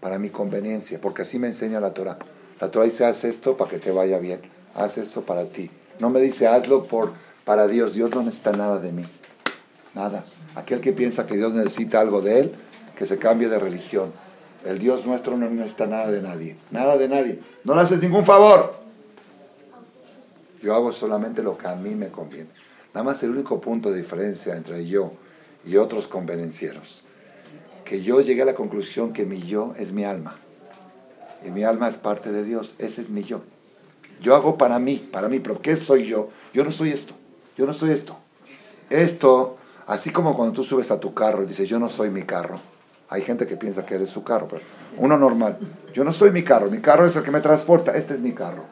[0.00, 0.98] Para mi conveniencia.
[0.98, 2.16] Porque así me enseña la Torah.
[2.58, 4.40] La Torah dice, haz esto para que te vaya bien.
[4.74, 5.70] Haz esto para ti.
[5.98, 7.12] No me dice, hazlo por,
[7.44, 7.92] para Dios.
[7.92, 9.04] Dios no necesita nada de mí.
[9.94, 10.24] Nada.
[10.54, 12.54] Aquel que piensa que Dios necesita algo de él,
[12.96, 14.12] que se cambie de religión.
[14.64, 16.56] El Dios nuestro no necesita nada de nadie.
[16.70, 17.40] Nada de nadie.
[17.64, 18.87] No le haces ningún favor.
[20.60, 22.50] Yo hago solamente lo que a mí me conviene.
[22.94, 25.12] Nada más el único punto de diferencia entre yo
[25.64, 27.02] y otros convenencieros.
[27.84, 30.36] Que yo llegué a la conclusión que mi yo es mi alma.
[31.44, 32.74] Y mi alma es parte de Dios.
[32.78, 33.42] Ese es mi yo.
[34.20, 35.38] Yo hago para mí, para mí.
[35.38, 36.30] Pero ¿qué soy yo?
[36.52, 37.14] Yo no soy esto.
[37.56, 38.16] Yo no soy esto.
[38.90, 42.22] Esto, así como cuando tú subes a tu carro y dices, yo no soy mi
[42.22, 42.60] carro.
[43.10, 44.62] Hay gente que piensa que eres su carro, pero
[44.98, 45.58] uno normal.
[45.94, 46.70] Yo no soy mi carro.
[46.70, 47.96] Mi carro es el que me transporta.
[47.96, 48.64] Este es mi carro.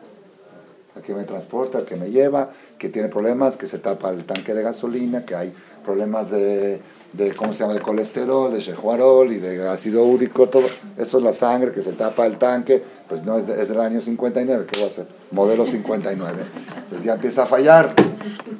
[1.02, 4.62] Que me transporta, que me lleva, que tiene problemas, que se tapa el tanque de
[4.62, 5.52] gasolina, que hay
[5.84, 6.80] problemas de,
[7.12, 10.66] de ¿cómo se llama?, de colesterol, de shehuarol y de ácido úrico, todo.
[10.96, 14.00] Eso es la sangre que se tapa el tanque, pues no es, es del año
[14.00, 15.06] 59, ¿qué va a ser?
[15.30, 16.42] Modelo 59.
[16.90, 17.94] Pues ya empieza a fallar.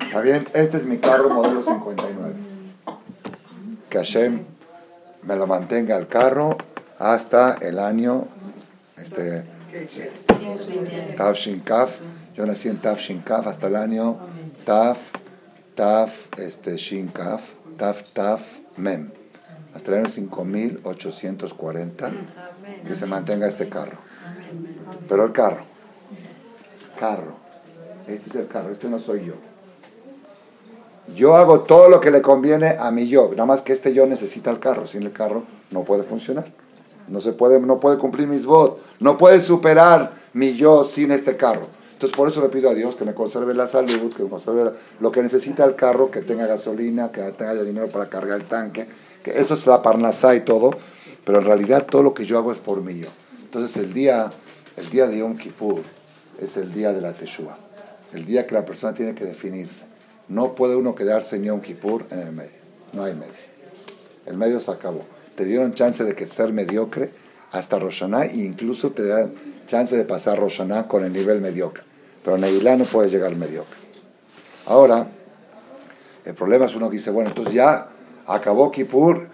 [0.01, 0.45] ¿Está bien?
[0.55, 2.35] Este es mi carro modelo 59.
[3.91, 4.41] Que Hashem
[5.23, 6.57] me lo mantenga el carro
[6.99, 8.27] hasta el año
[8.97, 9.45] este,
[11.17, 12.01] Taf Kaf.
[12.37, 14.19] Yo nací en Taf Kaf hasta el año
[14.67, 14.99] Taf,
[15.75, 19.11] Taf, este, Shin Kaf, Taf, Taf, Mem.
[19.75, 22.13] Hasta el año 5840
[22.87, 23.99] que se mantenga este carro.
[25.09, 25.65] Pero el carro,
[26.99, 27.37] carro,
[28.07, 29.35] este es el carro, este no soy yo.
[31.15, 34.07] Yo hago todo lo que le conviene a mi yo, nada más que este yo
[34.07, 36.47] necesita el carro, sin el carro no puede funcionar.
[37.09, 41.37] No se puede, no puede cumplir mis votos, no puede superar mi yo sin este
[41.37, 41.69] carro.
[41.97, 44.73] Entonces por eso le pido a Dios que me conserve la salud, que me conserve
[45.01, 48.87] lo que necesita el carro, que tenga gasolina, que tenga dinero para cargar el tanque,
[49.23, 50.73] que eso es la parnasá y todo,
[51.25, 53.09] pero en realidad todo lo que yo hago es por mí yo.
[53.43, 54.31] Entonces el día,
[54.77, 55.81] el día de Yom Kippur
[56.39, 57.57] es el día de la Teshua,
[58.13, 59.87] el día que la persona tiene que definirse.
[60.29, 62.59] No puede uno quedarse en Yom Kippur en el medio,
[62.93, 63.33] no hay medio.
[64.27, 67.11] El medio se acabó te dieron chance de ser mediocre
[67.53, 69.33] hasta Roshaná e incluso te dan
[69.67, 71.85] chance de pasar Roshaná con el nivel mediocre.
[72.27, 73.79] Pero Neilá no puedes llegar mediocre.
[74.67, 75.07] Ahora,
[76.25, 77.87] el problema es uno que dice, bueno, entonces ya
[78.27, 79.29] acabó Kippur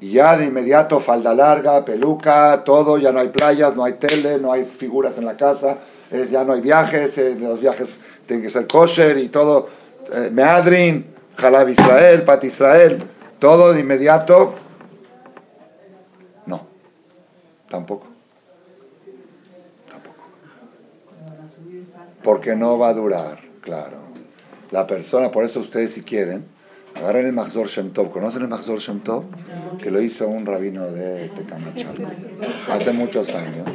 [0.00, 4.38] y ya de inmediato falda larga, peluca, todo, ya no hay playas, no hay tele,
[4.38, 5.76] no hay figuras en la casa,
[6.32, 7.94] ya no hay viajes, eh, los viajes
[8.26, 9.68] tienen que ser kosher y todo,
[10.12, 13.04] eh, Meadrin, Jalab Israel, Pat Israel,
[13.38, 14.56] todo de inmediato
[16.44, 16.66] Tampoco.
[17.70, 18.21] Tampoco.
[22.22, 23.98] Porque no va a durar, claro.
[24.70, 26.44] La persona, por eso ustedes si quieren,
[26.94, 28.10] agarren el Mahzor Shem Tov.
[28.10, 29.24] ¿Conocen el Mahzor Shem Tov?
[29.82, 32.10] Que lo hizo un rabino de Tecamachalco
[32.70, 33.66] hace muchos años.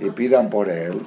[0.00, 1.02] Y pidan por él,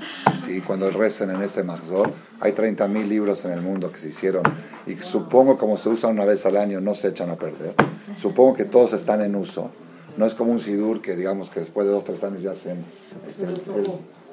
[0.45, 0.61] ¿sí?
[0.61, 2.11] cuando recen en ese Mahzor.
[2.41, 4.43] Hay 30.000 libros en el mundo que se hicieron.
[4.85, 7.73] Y supongo, como se usan una vez al año, no se echan a perder.
[8.15, 9.71] Supongo que todos están en uso.
[10.17, 12.51] No es como un Sidur que digamos que después de dos o tres años ya
[12.51, 12.85] hacen
[13.27, 13.61] este, el,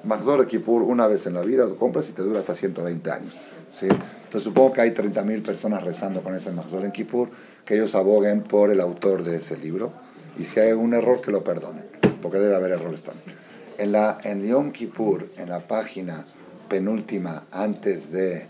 [0.05, 3.35] Maxor Kippur una vez en la vida, lo compras y te dura hasta 120 años.
[3.71, 3.87] ¿sí?
[3.87, 7.31] Entonces supongo que hay 30.000 personas rezando con ese Maxor en Kippur,
[7.65, 9.93] que ellos aboguen por el autor de ese libro.
[10.37, 11.85] Y si hay un error, que lo perdonen,
[12.21, 13.37] porque debe haber errores también.
[13.79, 16.27] En, la, en Yom Kippur, en la página
[16.69, 18.47] penúltima, antes de,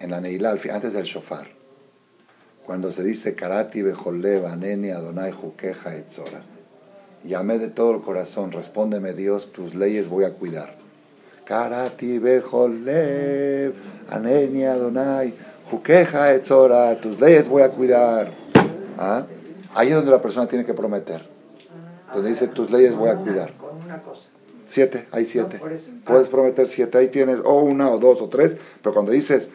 [0.00, 1.48] en la Neilal, antes del Shofar,
[2.64, 6.42] cuando se dice Karati Bejoleva, Neni Adonai Juqueja Etzora.
[7.24, 10.76] Llamé de todo el corazón, respóndeme Dios, tus leyes voy a cuidar.
[11.44, 13.74] Karati Bejolev,
[14.10, 15.34] Aneni Adonai
[15.70, 18.32] Juqueja Etzora, tus leyes voy a cuidar.
[18.96, 19.26] ¿Ah?
[19.74, 21.22] Ahí es donde la persona tiene que prometer.
[22.12, 23.52] Donde dice tus leyes voy a cuidar.
[24.64, 25.60] Siete, hay siete.
[26.04, 29.50] Puedes prometer siete, ahí tienes o una o dos o tres, pero cuando dices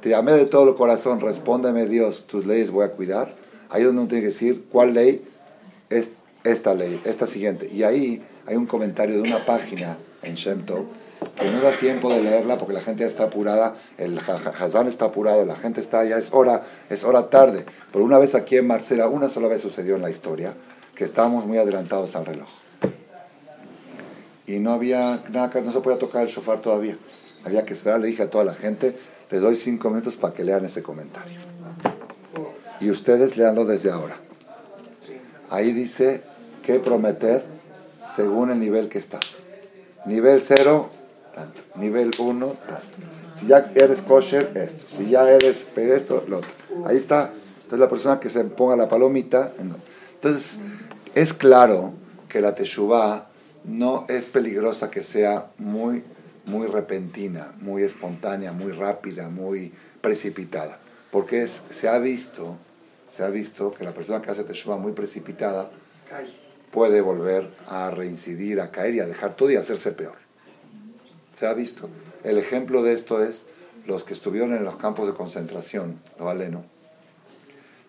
[0.00, 3.34] te llamé de todo el corazón, respóndeme Dios, tus leyes voy a cuidar.
[3.70, 5.26] Ahí es donde uno tiene que decir cuál ley
[5.88, 7.68] es esta ley, esta siguiente.
[7.72, 12.22] Y ahí hay un comentario de una página en Shem que no da tiempo de
[12.22, 16.18] leerla porque la gente ya está apurada, el Hazán está apurado, la gente está, ya
[16.18, 17.64] es hora, es hora tarde.
[17.92, 20.54] Pero una vez aquí en Marcela, una sola vez sucedió en la historia,
[20.94, 22.48] que estábamos muy adelantados al reloj.
[24.46, 26.98] Y no había nada, no se podía tocar el shofar todavía.
[27.44, 28.96] Había que esperar, le dije a toda la gente,
[29.30, 31.38] les doy cinco minutos para que lean ese comentario.
[32.80, 34.16] Y ustedes leanlo desde ahora.
[35.48, 36.22] Ahí dice
[36.64, 37.44] que prometer
[38.16, 39.46] según el nivel que estás.
[40.06, 40.90] Nivel cero,
[41.34, 41.60] tanto.
[41.76, 43.38] Nivel uno, tanto.
[43.38, 44.86] Si ya eres kosher, esto.
[44.88, 46.50] Si ya eres esto, lo otro.
[46.86, 47.30] Ahí está.
[47.56, 49.52] Entonces la persona que se ponga la palomita.
[49.58, 50.58] Entonces,
[51.14, 51.92] es claro
[52.28, 53.28] que la teshuva
[53.64, 56.04] no es peligrosa que sea muy
[56.46, 60.78] muy repentina, muy espontánea, muy rápida, muy precipitada.
[61.10, 62.56] Porque es, se, ha visto,
[63.14, 65.70] se ha visto que la persona que hace teshuva muy precipitada
[66.74, 70.16] puede volver a reincidir, a caer y a dejar todo y hacerse peor.
[71.32, 71.88] Se ha visto.
[72.24, 73.46] El ejemplo de esto es
[73.86, 76.64] los que estuvieron en los campos de concentración, lo valeno.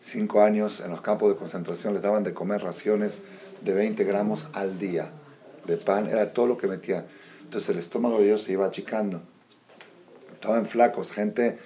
[0.01, 3.21] Cinco años en los campos de concentración les daban de comer raciones
[3.61, 5.09] de 20 gramos al día
[5.65, 7.07] de pan, era todo lo que metían.
[7.43, 9.23] Entonces el estómago de ellos se iba achicando.
[10.31, 11.57] Estaban flacos, gente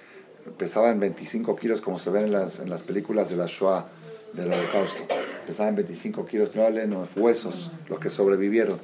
[0.56, 3.88] pesaba en 25 kilos como se ven en las, en las películas de la Shoah,
[4.32, 5.06] del holocausto.
[5.50, 8.78] Pesaban 25 kilos, no los huesos, los que sobrevivieron.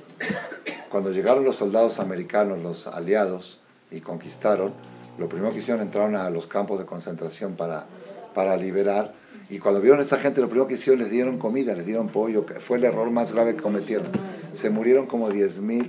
[0.90, 3.60] Cuando llegaron los soldados americanos, los aliados,
[3.92, 4.72] y conquistaron,
[5.16, 7.86] lo primero que hicieron entraron a los campos de concentración para,
[8.34, 9.14] para liberar.
[9.48, 12.08] Y cuando vieron a esta gente, lo primero que hicieron les dieron comida, les dieron
[12.08, 12.44] pollo.
[12.46, 14.08] que Fue el error más grave que cometieron.
[14.52, 15.88] Se murieron como 10.000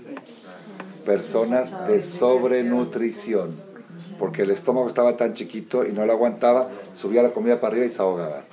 [1.07, 3.55] personas de sobrenutrición.
[4.19, 7.87] Porque el estómago estaba tan chiquito y no lo aguantaba, subía la comida para arriba
[7.87, 8.45] y se ahogaba.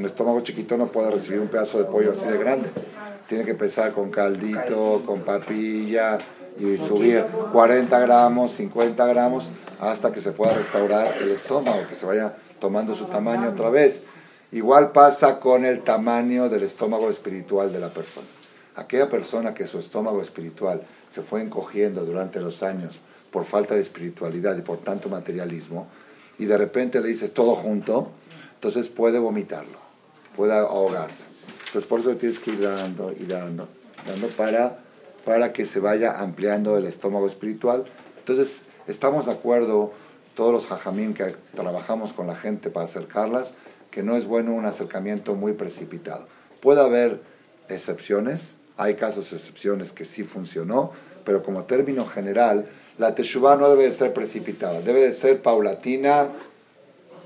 [0.00, 2.70] Un estómago chiquito no puede recibir un pedazo de pollo así de grande.
[3.28, 6.16] Tiene que empezar con caldito, con papilla
[6.58, 12.06] y subir 40 gramos, 50 gramos hasta que se pueda restaurar el estómago, que se
[12.06, 14.04] vaya tomando su tamaño otra vez.
[14.52, 18.26] Igual pasa con el tamaño del estómago espiritual de la persona.
[18.76, 22.98] Aquella persona que su estómago espiritual se fue encogiendo durante los años
[23.30, 25.88] por falta de espiritualidad y por tanto materialismo,
[26.38, 28.12] y de repente le dices todo junto,
[28.54, 29.79] entonces puede vomitarlo,
[30.36, 31.24] puede ahogarse.
[31.66, 33.68] Entonces por eso tienes que ir dando y dando,
[34.06, 34.78] dando para,
[35.24, 37.84] para que se vaya ampliando el estómago espiritual.
[38.18, 39.92] Entonces estamos de acuerdo,
[40.34, 43.54] todos los jajamín que trabajamos con la gente para acercarlas,
[43.90, 46.26] que no es bueno un acercamiento muy precipitado.
[46.60, 47.20] Puede haber
[47.68, 50.92] excepciones, hay casos excepciones que sí funcionó,
[51.24, 52.66] pero como término general,
[52.98, 56.28] la teshuva no debe de ser precipitada, debe de ser paulatina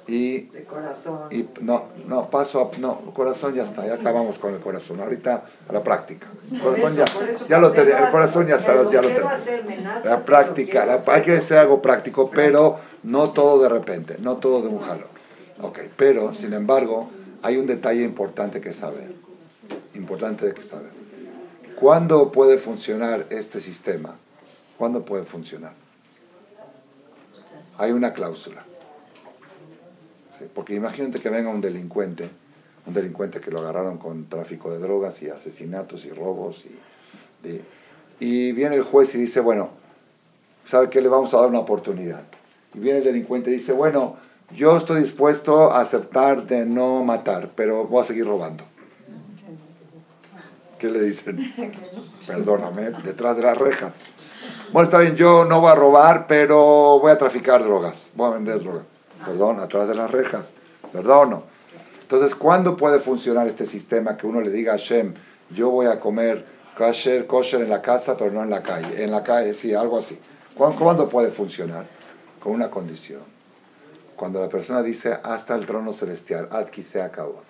[0.06, 0.40] y...
[0.40, 1.20] De corazón.
[1.30, 2.78] Y no, no, paso a...
[2.78, 5.00] No, corazón ya está, ya acabamos con el corazón.
[5.00, 6.26] Ahorita a la práctica.
[6.52, 9.08] El corazón ya, eso, ya lo tenía, el corazón ya está, ya lo
[9.66, 11.58] menadas, La práctica, la- hay que hacer.
[11.58, 15.06] algo práctico, pero no todo de repente, no todo de un jalón.
[15.62, 17.08] Ok, pero sin embargo,
[17.42, 19.12] hay un detalle importante que saber.
[19.94, 20.90] Importante que saber.
[21.76, 24.16] ¿Cuándo puede funcionar este sistema?
[24.76, 25.72] ¿Cuándo puede funcionar?
[27.78, 28.64] Hay una cláusula.
[30.38, 32.28] Sí, porque imagínate que venga un delincuente,
[32.86, 37.60] un delincuente que lo agarraron con tráfico de drogas y asesinatos y robos y, y-
[38.20, 39.70] y viene el juez y dice, bueno,
[40.64, 41.00] ¿sabe qué?
[41.00, 42.22] Le vamos a dar una oportunidad.
[42.74, 44.16] Y viene el delincuente y dice, bueno,
[44.56, 48.64] yo estoy dispuesto a aceptar de no matar, pero voy a seguir robando.
[50.78, 51.38] ¿Qué le dicen?
[52.26, 54.00] Perdóname, detrás de las rejas.
[54.72, 58.34] Bueno, está bien, yo no voy a robar, pero voy a traficar drogas, voy a
[58.34, 58.84] vender drogas.
[59.24, 60.52] Perdón, atrás de las rejas.
[60.92, 61.44] Perdono.
[62.02, 65.14] Entonces, ¿cuándo puede funcionar este sistema que uno le diga a Hashem,
[65.50, 66.44] yo voy a comer
[66.76, 69.02] kosher, kosher en la casa, pero no en la calle?
[69.02, 70.18] En la calle, sí, algo así.
[70.54, 71.87] ¿Cuándo, puede funcionar?
[72.38, 73.22] Con una condición.
[74.14, 77.42] Cuando la persona dice, hasta el trono celestial, adki se acabó.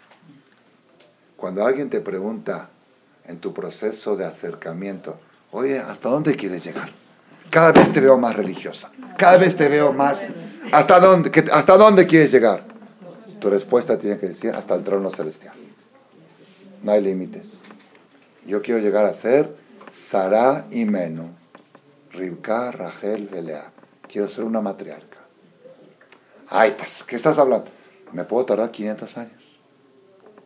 [1.37, 2.71] Cuando alguien te pregunta
[3.27, 5.19] en tu proceso de acercamiento,
[5.51, 6.91] oye, ¿hasta dónde quieres llegar?
[7.51, 10.19] Cada vez te veo más religiosa, cada vez te veo más...
[10.73, 12.65] ¿Hasta dónde, que- ¿Hasta dónde quieres llegar?
[13.41, 15.55] Tu respuesta tiene que decir hasta el trono celestial.
[16.83, 17.61] No hay límites.
[18.47, 19.55] Yo quiero llegar a ser
[19.91, 21.31] Sara y Meno,
[22.13, 23.71] Ribka, Rachel, Belea.
[24.09, 25.19] Quiero ser una matriarca.
[26.49, 27.67] Ay, pues, ¿qué estás hablando?
[28.13, 29.43] Me puedo tardar 500 años.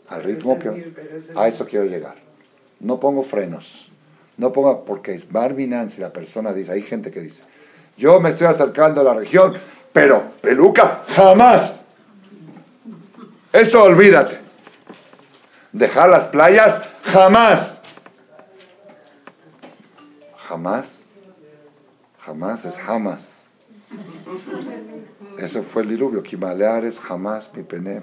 [0.09, 0.93] Al ritmo que...
[1.37, 2.17] A eso quiero llegar.
[2.81, 3.91] No pongo frenos.
[4.37, 7.43] No pongo, porque es Barminan, si la persona dice, hay gente que dice,
[7.97, 9.55] yo me estoy acercando a la región,
[9.93, 11.81] pero peluca, jamás.
[13.53, 14.39] Eso olvídate.
[15.73, 17.81] Dejar las playas, jamás.
[20.37, 21.03] Jamás.
[22.21, 23.43] Jamás es jamás.
[25.39, 26.23] Eso fue el diluvio.
[26.23, 28.03] Kimaleares, jamás, mi penem.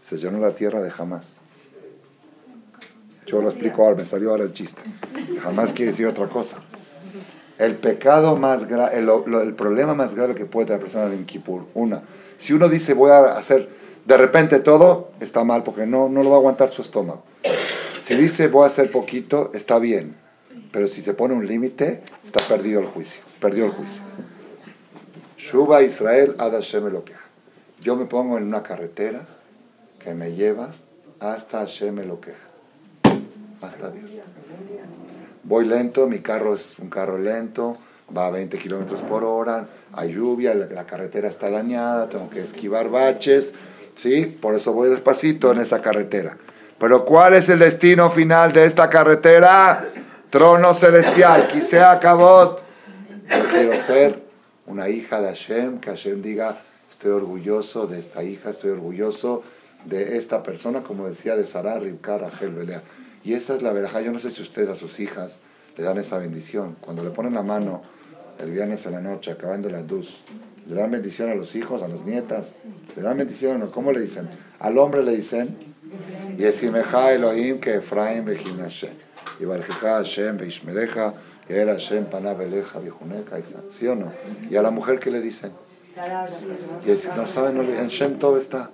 [0.00, 1.34] Se llenó la tierra de jamás.
[3.26, 4.82] Yo lo explico ahora, me salió ahora el chiste.
[5.42, 6.58] Jamás quiere decir otra cosa.
[7.58, 11.64] El pecado más grave, el, problema más grave que puede tener la persona en Kippur,
[11.74, 12.02] una,
[12.38, 13.68] si uno dice voy a hacer
[14.04, 17.22] de repente todo, está mal porque no, no lo va a aguantar su estómago.
[17.98, 20.14] Si dice voy a hacer poquito, está bien.
[20.72, 23.22] Pero si se pone un límite, está perdido el juicio.
[23.40, 24.02] Perdió el juicio.
[25.38, 27.20] Shuba Israel ad Hashem Elokeja.
[27.80, 29.26] Yo me pongo en una carretera
[30.00, 30.74] que me lleva
[31.20, 32.38] hasta Hashem Elokeja.
[33.62, 34.10] Hasta Dios.
[35.44, 37.76] Voy lento, mi carro es un carro lento,
[38.16, 42.88] va a 20 kilómetros por hora, hay lluvia, la, carretera está dañada, tengo que esquivar
[42.88, 43.52] baches,
[43.94, 44.24] ¿sí?
[44.24, 46.38] Por eso voy despacito en esa carretera.
[46.78, 49.88] Pero ¿cuál es el destino final de esta carretera?
[50.30, 52.56] Trono celestial, quise acabó.
[53.28, 54.22] Yo quiero ser
[54.66, 56.58] una hija de Hashem, que Hashem diga,
[56.90, 59.44] estoy orgulloso de esta hija, estoy orgulloso
[59.84, 62.82] de esta persona, como decía de Sarah, Rachel, Belea.
[63.24, 64.00] Y esa es la verajá.
[64.00, 65.40] Yo no sé si ustedes a sus hijas
[65.76, 66.76] le dan esa bendición.
[66.80, 67.82] Cuando le ponen la mano
[68.38, 70.22] el viernes en la noche, acabando la luz,
[70.68, 72.56] le dan bendición a los hijos, a las nietas.
[72.96, 73.70] Le dan bendición, ¿no?
[73.70, 74.28] ¿cómo le dicen?
[74.58, 75.56] Al hombre le dicen,
[76.38, 78.90] Yesimeja Elohim que Efraim Bejinashe.
[79.40, 81.14] Y Barjeja Hashem Beishmereja,
[81.46, 83.36] que era Shem Panabeleja Vijuneca,
[83.70, 84.12] ¿sí o no?
[84.48, 85.50] Y a la mujer que le dicen,
[86.86, 88.70] y es, no saben, en Shem todo está.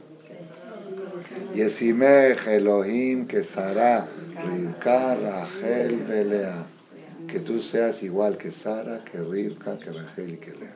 [1.55, 4.07] Y es Elohim que Sara,
[4.45, 6.67] Rivka, Rachel, Belea.
[7.27, 10.75] Que tú seas igual que Sara, que Rivka, que Rachel y que Lea.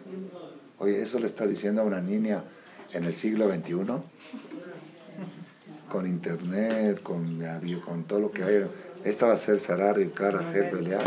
[0.78, 2.44] Oye, ¿eso le está diciendo a una niña
[2.92, 3.74] en el siglo XXI?
[5.88, 7.40] Con internet, con,
[7.84, 8.66] con todo lo que hay.
[9.04, 11.02] Esta va a ser Sara, Rivka, Rachel, Belea.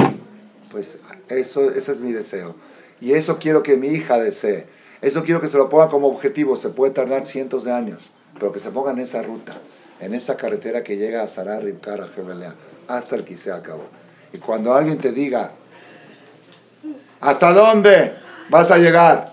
[0.72, 2.56] Pues eso, ese es mi deseo.
[3.00, 4.66] Y eso quiero que mi hija desee.
[5.02, 6.56] Eso quiero que se lo ponga como objetivo.
[6.56, 9.54] Se puede tardar cientos de años, pero que se ponga en esa ruta,
[10.00, 12.54] en esa carretera que llega a Sarah, Rivkara, Jebelea,
[12.88, 13.86] hasta el que se acabó.
[14.34, 15.52] Y cuando alguien te diga,
[17.20, 18.14] ¿hasta dónde
[18.50, 19.32] vas a llegar?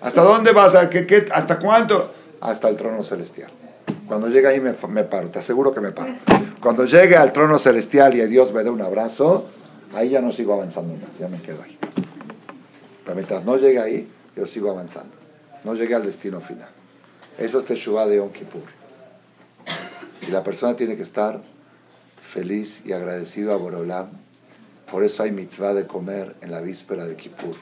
[0.00, 2.12] ¿Hasta dónde vas a, qué, qué, hasta cuánto?
[2.40, 3.50] Hasta el trono celestial.
[4.06, 6.14] Cuando llegue ahí me, me, paro, te aseguro que me paro.
[6.60, 9.48] Cuando llegue al trono celestial y a Dios me dé un abrazo,
[9.94, 11.78] ahí ya no sigo avanzando más, ya me quedo ahí.
[13.04, 15.14] Pero mientras no llegue ahí, yo sigo avanzando.
[15.62, 16.68] No llegué al destino final.
[17.38, 18.62] Eso es Teshuvah de Yom Kippur.
[20.22, 21.40] Y la persona tiene que estar
[22.20, 24.08] feliz y agradecido a Borolam.
[24.90, 27.56] Por eso hay mitzvah de comer en la víspera de Kippur.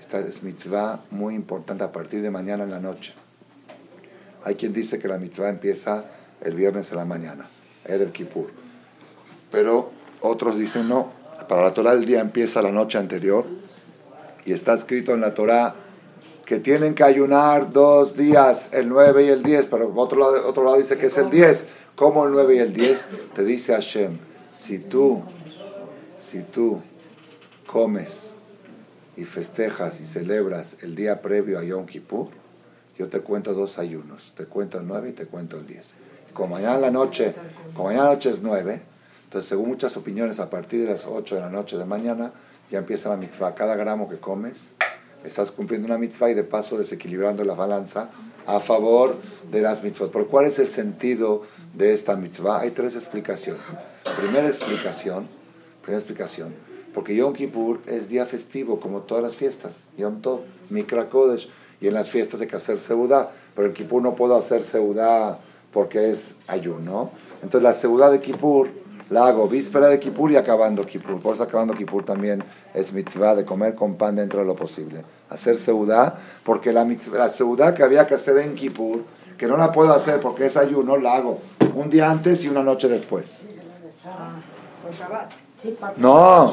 [0.00, 3.14] Esta es mitzvah muy importante a partir de mañana en la noche.
[4.44, 6.04] Hay quien dice que la mitzvah empieza
[6.40, 7.48] el viernes en la mañana,
[7.84, 8.50] el Kippur.
[9.52, 11.12] Pero otros dicen no,
[11.48, 13.46] para la Torah el día empieza la noche anterior
[14.44, 15.76] y está escrito en la Torah
[16.44, 20.64] que tienen que ayunar dos días, el 9 y el 10, pero otro lado, otro
[20.64, 21.66] lado dice que es el 10.
[21.94, 23.06] ¿Cómo el 9 y el 10?
[23.34, 24.18] Te dice Hashem,
[24.54, 25.22] si tú,
[26.20, 26.80] si tú
[27.66, 28.30] comes
[29.16, 32.28] y festejas y celebras el día previo a Yom Kippur,
[32.98, 35.86] yo te cuento dos ayunos, te cuento el 9 y te cuento el 10.
[36.32, 37.34] Como mañana la noche,
[37.74, 38.80] como mañana la noche es 9,
[39.24, 42.32] entonces según muchas opiniones, a partir de las 8 de la noche de mañana,
[42.70, 43.54] ya empieza la mitzvah.
[43.54, 44.70] Cada gramo que comes,
[45.24, 48.10] estás cumpliendo una mitzvah y de paso desequilibrando la balanza
[48.46, 49.16] a favor
[49.50, 50.10] de las mitzvot.
[50.10, 51.42] ¿Por cuál es el sentido
[51.74, 52.60] de esta mitzvah?
[52.60, 53.62] Hay tres explicaciones.
[54.18, 55.28] Primera explicación,
[55.82, 56.54] primera explicación,
[56.92, 59.74] porque Yom Kippur es día festivo, como todas las fiestas.
[59.96, 61.48] Yom Tov, Mikra Kodesh,
[61.80, 65.40] y en las fiestas hay que hacer seudá, pero en Kippur no puedo hacer seudá
[65.72, 67.10] porque es ayuno.
[67.42, 68.68] Entonces la seudá de Kippur
[69.10, 71.20] la hago víspera de Kippur y acabando Kippur.
[71.20, 72.42] Por eso acabando Kippur también
[72.74, 75.04] es mitzvah de comer con pan dentro de lo posible.
[75.30, 79.04] Hacer seudá, porque la, la seudá que había que hacer en Kippur,
[79.36, 81.40] que no la puedo hacer porque es ayuno, la hago
[81.74, 83.40] un día antes y una noche después.
[85.96, 86.52] No,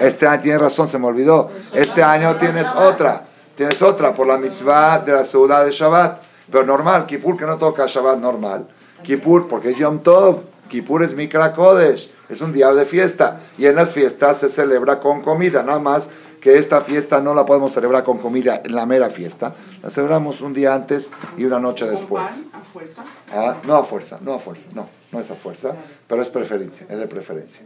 [0.00, 1.50] este año tienes razón, se me olvidó.
[1.74, 3.24] Este año tienes otra,
[3.54, 6.22] tienes otra por la mitzvah de la seudá de Shabbat.
[6.50, 8.66] Pero normal, Kippur que no toca Shabbat normal.
[9.02, 10.55] Kippur porque es Yom Tov.
[10.68, 13.40] Kippur es Mikra Kodesh, es un día de fiesta.
[13.58, 16.08] Y en las fiestas se celebra con comida, nada más
[16.40, 19.54] que esta fiesta no la podemos celebrar con comida en la mera fiesta.
[19.82, 22.46] La celebramos un día antes y una noche después.
[22.52, 23.04] ¿A fuerza?
[23.32, 25.74] Ah, no a fuerza, no a fuerza, no, no es a fuerza,
[26.06, 27.62] pero es preferencia, es de preferencia.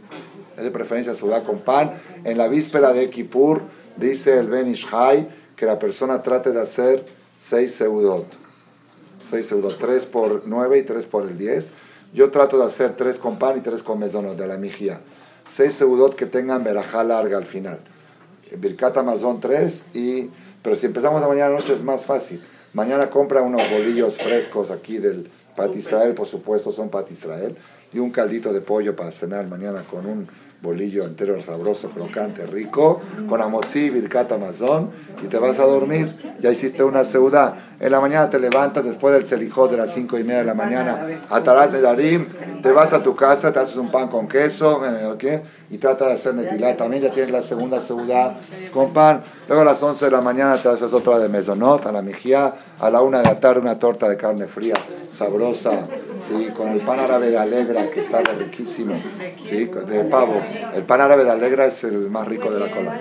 [0.57, 1.93] Es de preferencia se con pan.
[2.23, 3.61] En la víspera de Kippur
[3.97, 7.05] dice el Ben Ishai que la persona trate de hacer
[7.37, 8.25] seis seudot.
[9.19, 11.71] Seis seudot, tres por nueve y tres por el diez
[12.13, 14.99] yo trato de hacer tres con pan y tres con mesonos de la mijía.
[15.47, 17.79] Seis seudot que tengan verajá larga al final.
[18.57, 20.29] Birkat Amazon tres y...
[20.61, 22.41] Pero si empezamos a mañana noche es más fácil.
[22.73, 27.55] Mañana compra unos bolillos frescos aquí del Pat Israel, por supuesto son Pat Israel.
[27.91, 30.27] Y un caldito de pollo para cenar mañana con un
[30.61, 34.91] bolillo entero sabroso, crocante, rico, con amotzi, birkat amazón,
[35.23, 36.11] y te vas a dormir.
[36.39, 37.73] Ya hiciste una seudá.
[37.79, 40.53] En la mañana te levantas después del celijó de las cinco y media de la
[40.53, 42.25] mañana a Tarat de Darim,
[42.61, 44.81] te vas a tu casa, te haces un pan con queso,
[45.17, 45.41] ¿qué?
[45.71, 46.75] Y trata de hacer netilá.
[46.75, 48.35] También ya tienes la segunda seudá
[48.73, 49.23] con pan.
[49.47, 52.53] Luego a las 11 de la mañana te haces otra de mesonot, a la mejía.
[52.81, 54.73] A la una de la tarde una torta de carne fría,
[55.15, 55.87] sabrosa,
[56.27, 56.47] ¿sí?
[56.57, 58.99] con el pan árabe de Alegra, que está riquísimo,
[59.45, 59.65] ¿sí?
[59.65, 60.41] de pavo.
[60.73, 62.99] El pan árabe de Alegra es el más rico de la cola.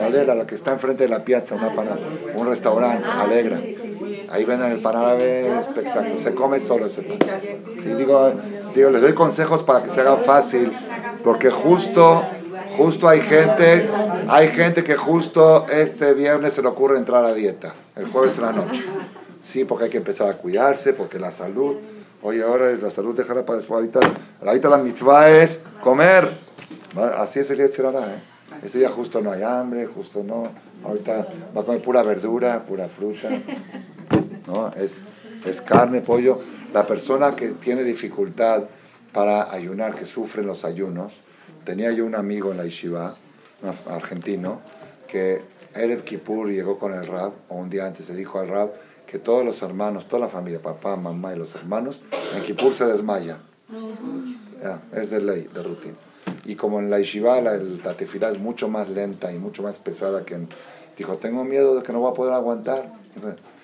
[0.00, 1.72] Alegra, la que está enfrente de la piazza, una
[2.36, 3.58] un restaurante, Alegra.
[4.30, 6.20] Ahí venden el pan árabe espectacular.
[6.20, 7.18] Se come solo ese pan.
[7.98, 8.32] Digo,
[8.76, 10.70] digo, les doy consejos para que se haga fácil,
[11.24, 12.05] porque justo
[12.76, 13.88] Justo hay gente,
[14.28, 18.42] hay gente que justo este viernes se le ocurre entrar a dieta, el jueves en
[18.42, 18.84] la noche.
[19.42, 21.76] Sí, porque hay que empezar a cuidarse, porque la salud,
[22.22, 23.76] oye, ahora la salud dejará para después.
[23.76, 24.00] Ahorita,
[24.44, 26.32] ahorita la mitzvah es comer.
[27.16, 28.20] Así es el día ¿eh?
[28.62, 30.48] Ese día justo no hay hambre, justo no.
[30.84, 33.28] Ahorita va a comer pura verdura, pura fruta.
[34.46, 34.72] ¿no?
[34.72, 35.02] Es,
[35.44, 36.40] es carne, pollo.
[36.74, 38.64] La persona que tiene dificultad
[39.12, 41.12] para ayunar, que sufre los ayunos,
[41.66, 43.14] tenía yo un amigo en la yeshiva
[43.62, 44.60] un argentino,
[45.08, 45.42] que
[45.74, 48.72] Erev Kippur llegó con el Rab, o un día antes le dijo al Rab
[49.06, 52.00] que todos los hermanos, toda la familia, papá, mamá y los hermanos,
[52.34, 53.38] en Kippur se desmayan.
[54.92, 55.94] es de ley, de rutina.
[56.44, 59.78] Y como en la Yeshiva la, la tefilá es mucho más lenta y mucho más
[59.78, 60.48] pesada que en...
[60.96, 62.90] Dijo, tengo miedo de que no voy a poder aguantar.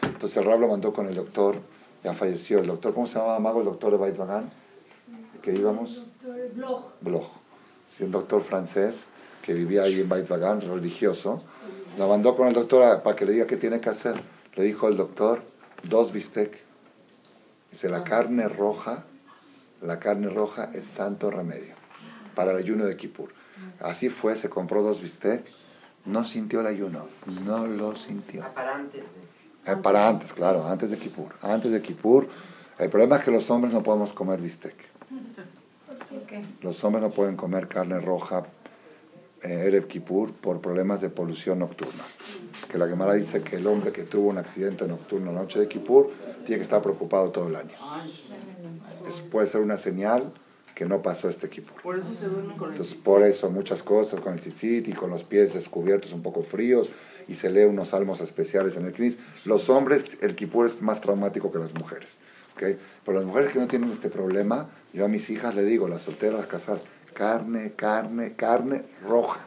[0.02, 1.56] Entonces el Rab lo mandó con el doctor,
[2.02, 2.58] ya falleció.
[2.58, 3.60] El doctor, ¿cómo se llamaba Mago?
[3.60, 4.16] El doctor de Bait
[5.42, 6.02] que íbamos.
[6.54, 6.82] Bloch.
[7.00, 7.41] Bloch.
[7.96, 9.06] Sí, un doctor francés
[9.42, 11.42] que vivía ahí en Bait religioso.
[11.98, 14.14] Lo mandó con el doctor para que le diga qué tiene que hacer.
[14.54, 15.42] Le dijo el doctor,
[15.82, 16.58] dos bistec.
[17.70, 19.04] Dice, la carne roja,
[19.82, 21.74] la carne roja es santo remedio
[22.34, 23.28] para el ayuno de Kippur.
[23.80, 25.44] Así fue, se compró dos bistec,
[26.06, 27.06] no sintió el ayuno,
[27.44, 28.46] no lo sintió.
[28.54, 29.02] Para antes.
[29.66, 31.34] Eh, para antes, claro, antes de Kippur.
[31.42, 32.28] Antes de Kippur,
[32.78, 34.91] el problema es que los hombres no podemos comer bistec.
[36.62, 38.44] Los hombres no pueden comer carne roja
[39.42, 42.04] eh, Erev Kippur por problemas de polución nocturna.
[42.70, 45.68] Que la Gemara dice que el hombre que tuvo un accidente nocturno la noche de
[45.68, 46.10] Kippur
[46.44, 47.72] tiene que estar preocupado todo el año.
[49.08, 50.32] Eso puede ser una señal
[50.74, 51.82] que no pasó este Kippur.
[51.82, 55.10] Por eso se duerme con Entonces, por eso muchas cosas, con el tzitzit y con
[55.10, 56.90] los pies descubiertos un poco fríos
[57.28, 59.18] y se lee unos salmos especiales en el Knis.
[59.44, 62.18] Los hombres, el Kippur es más traumático que las mujeres.
[62.54, 62.78] ¿Okay?
[63.04, 66.02] Pero las mujeres que no tienen este problema, yo a mis hijas le digo, las
[66.02, 66.82] solteras, las casadas,
[67.14, 69.40] carne, carne, carne roja,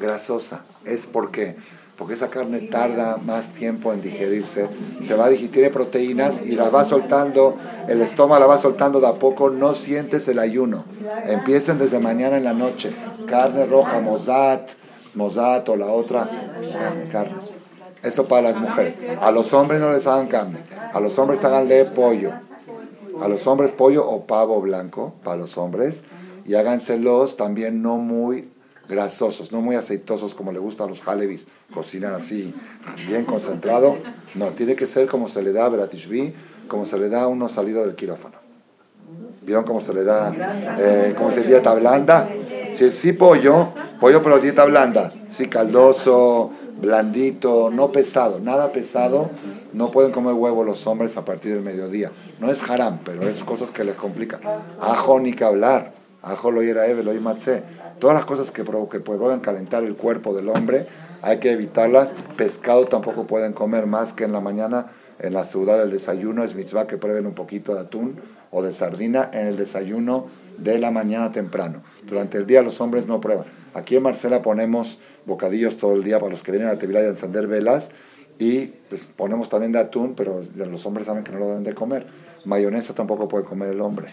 [0.00, 0.62] grasosa.
[0.84, 1.56] ¿Es por qué?
[1.96, 6.52] Porque esa carne tarda más tiempo en digerirse, se va a digerir, tiene proteínas y
[6.52, 7.56] la va soltando,
[7.88, 10.84] el estómago la va soltando de a poco, no sientes el ayuno.
[11.26, 12.90] Empiecen desde mañana en la noche,
[13.28, 14.70] carne roja, mozat,
[15.14, 16.28] mozat o la otra,
[16.72, 17.61] carne, carne.
[18.02, 18.98] Eso para las mujeres.
[19.20, 20.58] A los hombres no les hagan carne,
[20.92, 22.32] a los hombres háganle pollo.
[23.20, 26.02] A los hombres pollo o pavo blanco, para los hombres
[26.44, 28.48] y háganselos también no muy
[28.88, 32.52] grasosos, no muy aceitosos como le gusta a los halebis, cocinar así,
[33.06, 33.96] bien concentrado.
[34.34, 36.34] No, tiene que ser como se le da a Beratishvi,
[36.68, 38.36] como se le da a uno salido del quirófano.
[39.42, 40.32] ¿Vieron cómo se le da,
[40.78, 42.28] eh, cómo se dieta blanda?
[42.72, 43.68] Sí, sí, pollo,
[44.00, 49.30] pollo pero dieta blanda, sí, caldoso, blandito, no pesado, nada pesado.
[49.72, 52.10] No pueden comer huevo los hombres a partir del mediodía.
[52.40, 54.40] No es haram, pero es cosas que les complican.
[54.80, 57.62] Ajo ni que hablar ajo lo era eve, lo matze.
[57.98, 60.86] Todas las cosas que, que pueden calentar el cuerpo del hombre,
[61.20, 62.14] hay que evitarlas.
[62.36, 64.86] Pescado tampoco pueden comer más que en la mañana,
[65.18, 66.42] en la ciudad del desayuno.
[66.42, 68.16] Es mitzvah que prueben un poquito de atún
[68.50, 70.26] o de sardina en el desayuno
[70.58, 71.82] de la mañana temprano.
[72.04, 73.44] Durante el día los hombres no prueban.
[73.74, 77.04] Aquí en Marcela ponemos bocadillos todo el día para los que vienen a la y
[77.04, 77.90] a encender velas
[78.38, 81.74] y pues, ponemos también de atún, pero los hombres saben que no lo deben de
[81.74, 82.06] comer.
[82.44, 84.12] Mayonesa tampoco puede comer el hombre.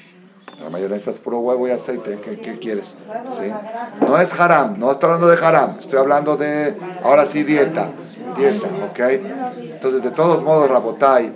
[0.61, 2.17] La mayonesa es puro huevo y aceite.
[2.43, 2.89] ¿Qué, quieres?
[2.89, 3.51] ¿Sí?
[4.01, 5.77] No es haram, no estoy hablando de haram.
[5.79, 7.91] Estoy hablando de, ahora sí, dieta.
[8.37, 8.99] Dieta, ¿ok?
[9.73, 11.31] Entonces, de todos modos, Rabotai,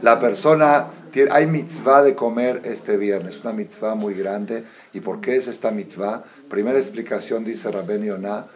[0.00, 4.64] la persona, tiene, hay mitzvah de comer este viernes, una mitzvah muy grande.
[4.94, 6.24] ¿Y por qué es esta mitzvah?
[6.50, 8.46] Primera explicación, dice Rabben Yonah,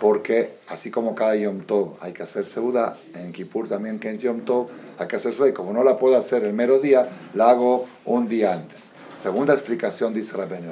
[0.00, 4.18] porque así como cada Yom Tov hay que hacer seuda, en Kippur también que en
[4.18, 4.68] Yom Tov
[4.98, 7.86] hay que hacer seuda, y como no la puedo hacer el mero día, la hago
[8.04, 8.90] un día antes.
[9.14, 10.64] Segunda explicación dice Rabben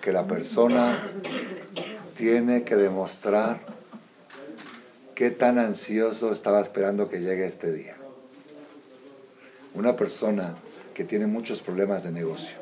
[0.00, 1.02] que la persona
[2.16, 3.58] tiene que demostrar
[5.14, 7.96] qué tan ansioso estaba esperando que llegue este día.
[9.74, 10.54] Una persona
[10.94, 12.54] que tiene muchos problemas de negocio,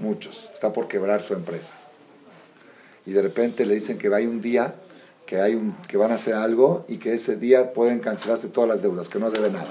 [0.00, 1.72] muchos, está por quebrar su empresa.
[3.06, 4.74] Y de repente le dicen que hay un día
[5.24, 8.68] que, hay un, que van a hacer algo y que ese día pueden cancelarse todas
[8.68, 9.68] las deudas, que no debe nada.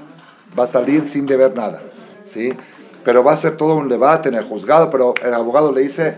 [0.58, 1.82] Va a salir sin deber nada.
[2.26, 2.54] ¿sí?
[3.06, 6.16] pero va a ser todo un debate en el juzgado, pero el abogado le dice,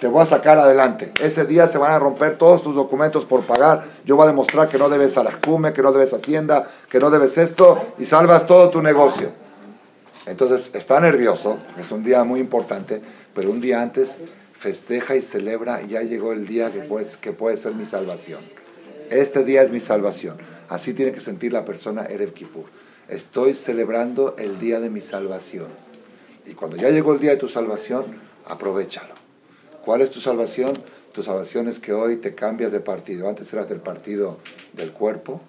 [0.00, 1.12] te voy a sacar adelante.
[1.20, 3.84] Ese día se van a romper todos tus documentos por pagar.
[4.04, 7.00] Yo voy a demostrar que no debes a la cume, que no debes hacienda, que
[7.00, 9.32] no debes esto, y salvas todo tu negocio.
[10.26, 13.02] Entonces está nervioso, es un día muy importante,
[13.34, 14.22] pero un día antes
[14.58, 16.86] festeja y celebra, y ya llegó el día que,
[17.20, 18.40] que puede ser mi salvación.
[19.10, 20.36] Este día es mi salvación.
[20.68, 22.64] Así tiene que sentir la persona Erev Kippur.
[23.08, 25.68] Estoy celebrando el día de mi salvación.
[26.44, 28.04] Y cuando ya llegó el día de tu salvación,
[28.46, 29.14] aprovechalo.
[29.84, 30.72] ¿Cuál es tu salvación?
[31.12, 33.28] Tu salvación es que hoy te cambias de partido.
[33.28, 34.38] Antes eras del partido
[34.74, 35.40] del cuerpo,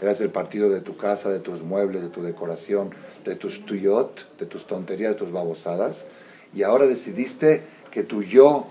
[0.00, 2.90] eras del partido de tu casa, de tus muebles, de tu decoración,
[3.24, 6.06] de tus tuyot, de tus tonterías, de tus babosadas.
[6.54, 7.62] Y ahora decidiste
[7.96, 8.66] que tu yo,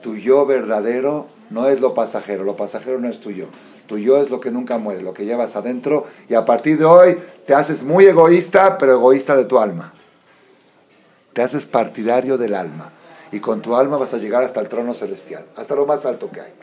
[0.00, 2.42] tu yo verdadero, no es lo pasajero.
[2.42, 3.44] Lo pasajero no es tu yo.
[3.86, 6.06] Tu yo es lo que nunca muere, lo que llevas adentro.
[6.30, 9.92] Y a partir de hoy te haces muy egoísta, pero egoísta de tu alma.
[11.34, 12.90] Te haces partidario del alma.
[13.30, 16.30] Y con tu alma vas a llegar hasta el trono celestial, hasta lo más alto
[16.30, 16.54] que hay.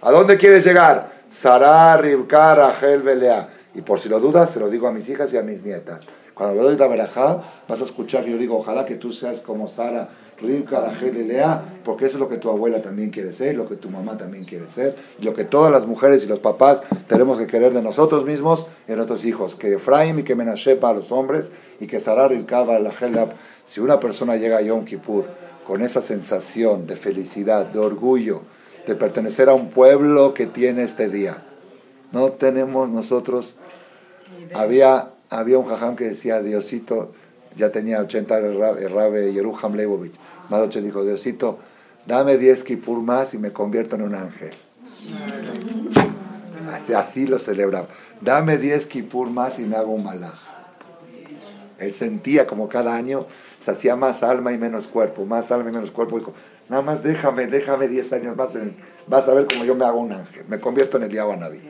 [0.00, 1.12] ¿A dónde quieres llegar?
[1.30, 3.46] Sarah, Ribka, Rachel, Belea.
[3.74, 6.06] Y por si lo dudas, se lo digo a mis hijas y a mis nietas.
[6.32, 9.42] Cuando le doy la verajá, vas a escuchar que yo digo, ojalá que tú seas
[9.42, 10.08] como Sara,
[10.40, 13.68] Ribka, Rachel y Lea, porque eso es lo que tu abuela también quiere ser, lo
[13.68, 16.82] que tu mamá también quiere ser, y lo que todas las mujeres y los papás
[17.08, 19.56] tenemos que querer de nosotros mismos y de nuestros hijos.
[19.56, 23.16] Que Efraim y que Menashe para los hombres, y que Sara, Ribka, Rachel,
[23.64, 25.24] si una persona llega a Yom Kippur
[25.66, 28.42] con esa sensación de felicidad, de orgullo,
[28.86, 31.38] de pertenecer a un pueblo que tiene este día,
[32.12, 33.56] no tenemos nosotros,
[34.54, 37.12] había, había un jajam que decía, Diosito,
[37.56, 40.14] ya tenía 80 el Rabe, Yeruham Leibovich,
[40.48, 41.58] Madoche dijo, Diosito,
[42.06, 44.52] dame 10 kipur más y me convierto en un ángel.
[46.72, 47.88] Así, así lo celebraba.
[48.20, 50.38] Dame 10 kipur más y me hago un malaj.
[51.78, 53.26] Él sentía como cada año
[53.58, 56.18] se hacía más alma y menos cuerpo, más alma y menos cuerpo.
[56.18, 56.32] Dijo,
[56.68, 58.76] nada más déjame, déjame 10 años más, en-
[59.06, 61.60] vas a ver cómo yo me hago un ángel, me convierto en el Naví.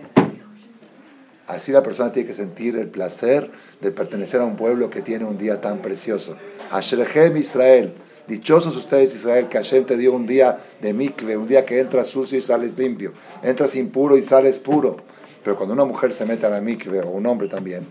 [1.48, 5.24] Así la persona tiene que sentir el placer de pertenecer a un pueblo que tiene
[5.24, 6.36] un día tan precioso.
[6.70, 7.94] Ashrechem Israel,
[8.26, 12.08] dichosos ustedes Israel, que Hashem te dio un día de mikve, un día que entras
[12.08, 14.98] sucio y sales limpio, entras impuro y sales puro.
[15.42, 17.86] Pero cuando una mujer se mete a la mikve, o un hombre también,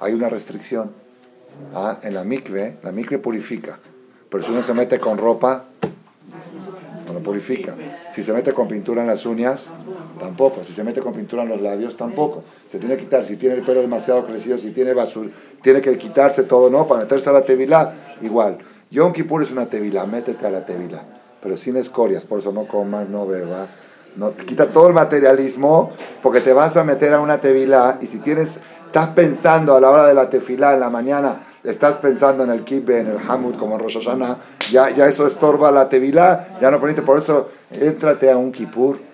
[0.00, 0.90] hay una restricción.
[1.74, 3.78] Ah, en la mikve, la mikve purifica.
[4.28, 5.64] Pero si uno se mete con ropa,
[7.06, 7.74] no lo purifica.
[8.12, 9.68] Si se mete con pintura en las uñas,
[10.18, 10.62] tampoco.
[10.66, 12.42] Si se mete con pintura en los labios, tampoco.
[12.66, 13.24] Se tiene que quitar.
[13.24, 15.30] Si tiene el pelo demasiado crecido, si tiene basura,
[15.62, 16.86] tiene que quitarse todo, ¿no?
[16.86, 18.58] Para meterse a la tevilá, igual.
[18.90, 21.04] Yom Kippur es una tevilá, métete a la tevilá.
[21.42, 23.76] Pero sin escorias, por eso no comas, no bebas.
[24.16, 25.92] No, quita todo el materialismo,
[26.22, 29.90] porque te vas a meter a una tevilá y si tienes, estás pensando a la
[29.90, 33.54] hora de la tefilá en la mañana, estás pensando en el kibbe, en el hamud,
[33.56, 34.38] como en Rosh Hashanah,
[34.70, 39.07] ya, ya eso estorba la tevilá, ya no permite, por eso éntrate a un Kippur.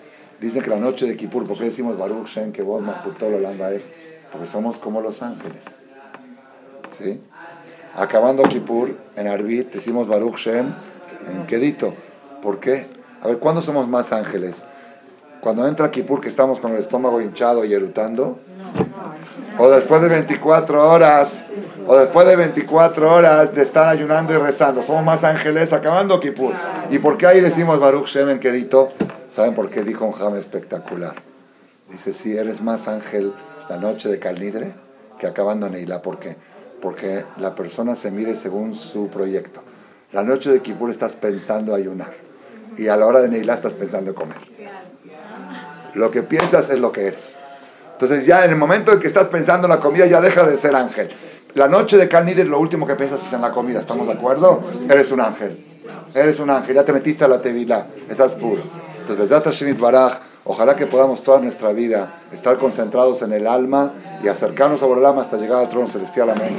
[0.45, 3.57] Dicen que la noche de Kippur, ¿por qué decimos Baruch Shem, que vos Mahutol Olam
[3.57, 3.83] Baer?
[4.31, 5.63] Porque somos como los ángeles.
[6.91, 7.19] ¿Sí?
[7.95, 10.67] Acabando Kippur, en Arbit, decimos Baruch Shem,
[11.33, 11.95] en Kedito.
[12.43, 12.89] ¿Por qué?
[13.23, 14.67] A ver, ¿cuándo somos más ángeles?
[15.41, 18.39] Cuando entra Kippur, que estamos con el estómago hinchado y erutando,
[19.57, 21.47] o después de 24 horas,
[21.87, 24.83] o después de 24 horas de estar ayunando y rezando.
[24.83, 26.53] Somos más ángeles acabando Kippur.
[26.91, 28.93] ¿Y por qué ahí decimos Baruch Shem en Kedito?
[29.35, 31.17] ¿Saben por qué dijo un jame espectacular?
[31.91, 33.35] Dice, si eres más ángel
[33.69, 34.75] la noche de Calnidre
[35.19, 36.03] que acabando Neila.
[36.03, 36.37] ¿Por qué?
[36.81, 39.61] Porque la persona se mide según su proyecto.
[40.13, 42.13] La noche de Kippur estás pensando ayunar.
[42.79, 44.37] Y a la hora de Neila estás pensando comer.
[45.95, 47.37] Lo que piensas es lo que eres.
[47.95, 50.57] Entonces ya en el momento en que estás pensando en la comida ya deja de
[50.57, 51.11] ser ángel.
[51.55, 54.63] La noche de Calnider lo último que piensas es en la comida, ¿estamos de acuerdo?
[54.89, 55.67] Eres un ángel.
[56.15, 58.63] Eres un ángel, ya te metiste a la tevilá, estás puro.
[59.09, 63.93] Entonces, Baraj, ojalá que podamos toda nuestra vida estar concentrados en el alma
[64.23, 66.31] y acercarnos a Borolama hasta llegar al trono celestial.
[66.31, 66.57] Amén.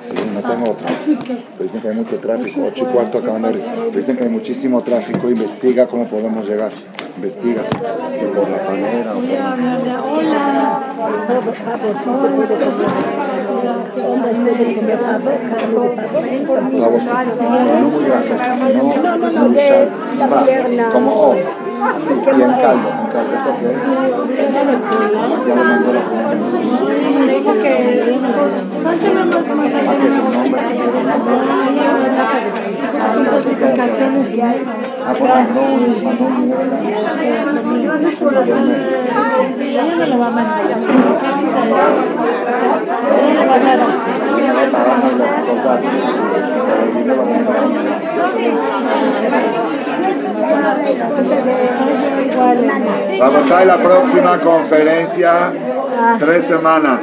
[0.00, 0.90] Sí, no tengo otra.
[1.58, 2.60] Dicen que hay mucho tráfico.
[2.66, 3.64] 8 y cuarto acaban de abrir.
[3.94, 5.28] Dicen que hay muchísimo tráfico.
[5.28, 6.72] Investiga cómo podemos llegar.
[7.16, 7.62] Investiga.
[8.34, 9.14] Por la panera.
[10.10, 10.82] Hola.
[13.62, 16.80] Hombres pueden comer pavo, carne de.
[16.80, 17.08] Pavo sí.
[17.38, 18.04] No muy.
[19.02, 19.68] No, no, de
[20.18, 20.84] la pierna.
[20.92, 21.38] Como off.
[21.82, 22.88] Así, y en caldo.
[23.02, 23.34] En caldo.
[23.36, 23.82] ¿Esto qué es?
[25.46, 26.34] Ya lo mandó la comida.
[27.20, 27.72] Me dijo que.
[28.82, 29.44] Cuéntame más.
[29.44, 30.52] ¿Ah, qué es nombre?
[35.04, 35.62] Ah, pues mandó.
[36.04, 36.42] Mandó un...
[37.82, 39.21] Va
[39.72, 40.76] Ella lo va a mandar.
[53.18, 55.52] Vamos la próxima conferencia
[56.18, 57.00] tres semanas.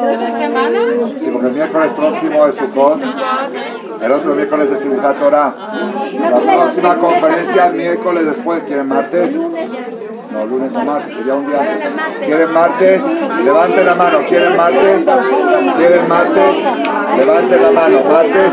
[0.00, 0.80] ¿Una semana?
[1.18, 3.02] Sí, porque el miércoles próximo es Sukkot,
[4.02, 5.54] el otro miércoles es Simchat Torah.
[6.18, 9.34] La próxima conferencia el miércoles después, ¿quieren martes?
[10.30, 12.26] No, lunes o martes, sería un día antes.
[12.26, 13.02] ¿Quieren martes?
[13.44, 14.18] Levanten la mano.
[14.28, 15.06] ¿Quieren martes?
[15.76, 16.56] ¿Quieren martes?
[17.16, 18.00] Levanten la mano.
[18.04, 18.52] Martes.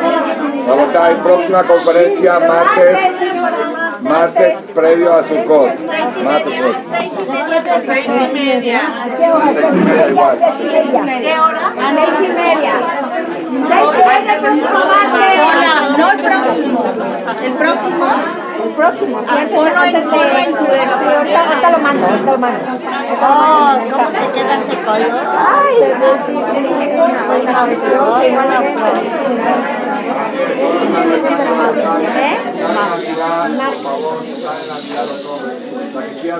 [0.67, 2.99] Vamos a estar en próxima conferencia martes.
[4.01, 5.79] Martes previo a Sukkot.
[6.23, 6.75] Martes previo.
[7.85, 8.81] Seis y media.
[9.17, 10.37] Seis y media igual.
[10.39, 11.73] ¿Qué hora?
[11.79, 12.73] A seis y media.
[15.49, 16.85] Hola, no el próximo.
[17.43, 18.05] El próximo.
[18.63, 20.09] El próximo, sí, antes, antes de...
[20.09, 22.59] Sí, ahorita, lo mando, ahorita lo mando.
[23.21, 23.77] Oh.
[23.91, 25.11] ¿cómo te queda este color?
[25.37, 25.75] Ay,
[35.05, 35.57] los hombres.
[35.93, 36.37] La que quiera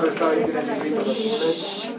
[0.82, 1.97] libritos